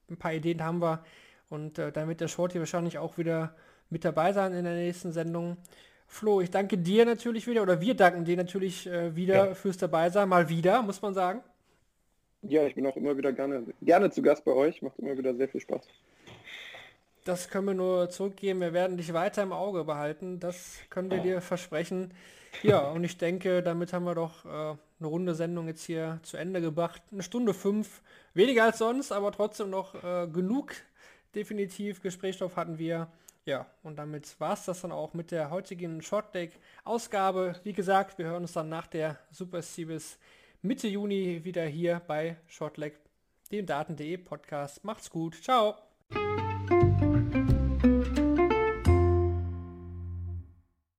[0.10, 1.04] ein paar Ideen haben wir.
[1.50, 3.56] Und äh, dann wird der Short hier wahrscheinlich auch wieder
[3.90, 5.58] mit dabei sein in der nächsten Sendung.
[6.06, 9.54] Flo, ich danke dir natürlich wieder, oder wir danken dir natürlich äh, wieder ja.
[9.56, 10.30] fürs Dabeisein.
[10.30, 11.42] Mal wieder, muss man sagen.
[12.44, 14.84] Ja, ich bin auch immer wieder gerne, gerne zu Gast bei euch.
[14.84, 15.82] Macht immer wieder sehr viel Spaß.
[17.30, 18.60] Das können wir nur zurückgeben.
[18.60, 20.40] Wir werden dich weiter im Auge behalten.
[20.40, 22.12] Das können wir dir versprechen.
[22.64, 24.78] Ja, und ich denke, damit haben wir doch äh, eine
[25.08, 27.04] runde Sendung jetzt hier zu Ende gebracht.
[27.12, 28.02] Eine Stunde fünf.
[28.34, 30.74] Weniger als sonst, aber trotzdem noch äh, genug.
[31.36, 33.12] Definitiv Gesprächsstoff hatten wir.
[33.46, 36.54] Ja, und damit war es das dann auch mit der heutigen Short Deck
[36.84, 37.60] Ausgabe.
[37.64, 40.18] Wie gesagt, wir hören uns dann nach der Super Series
[40.64, 42.98] Mitte Juni wieder hier bei Shortleg,
[43.52, 44.84] dem Daten.de Podcast.
[44.84, 45.36] Macht's gut.
[45.44, 45.76] Ciao.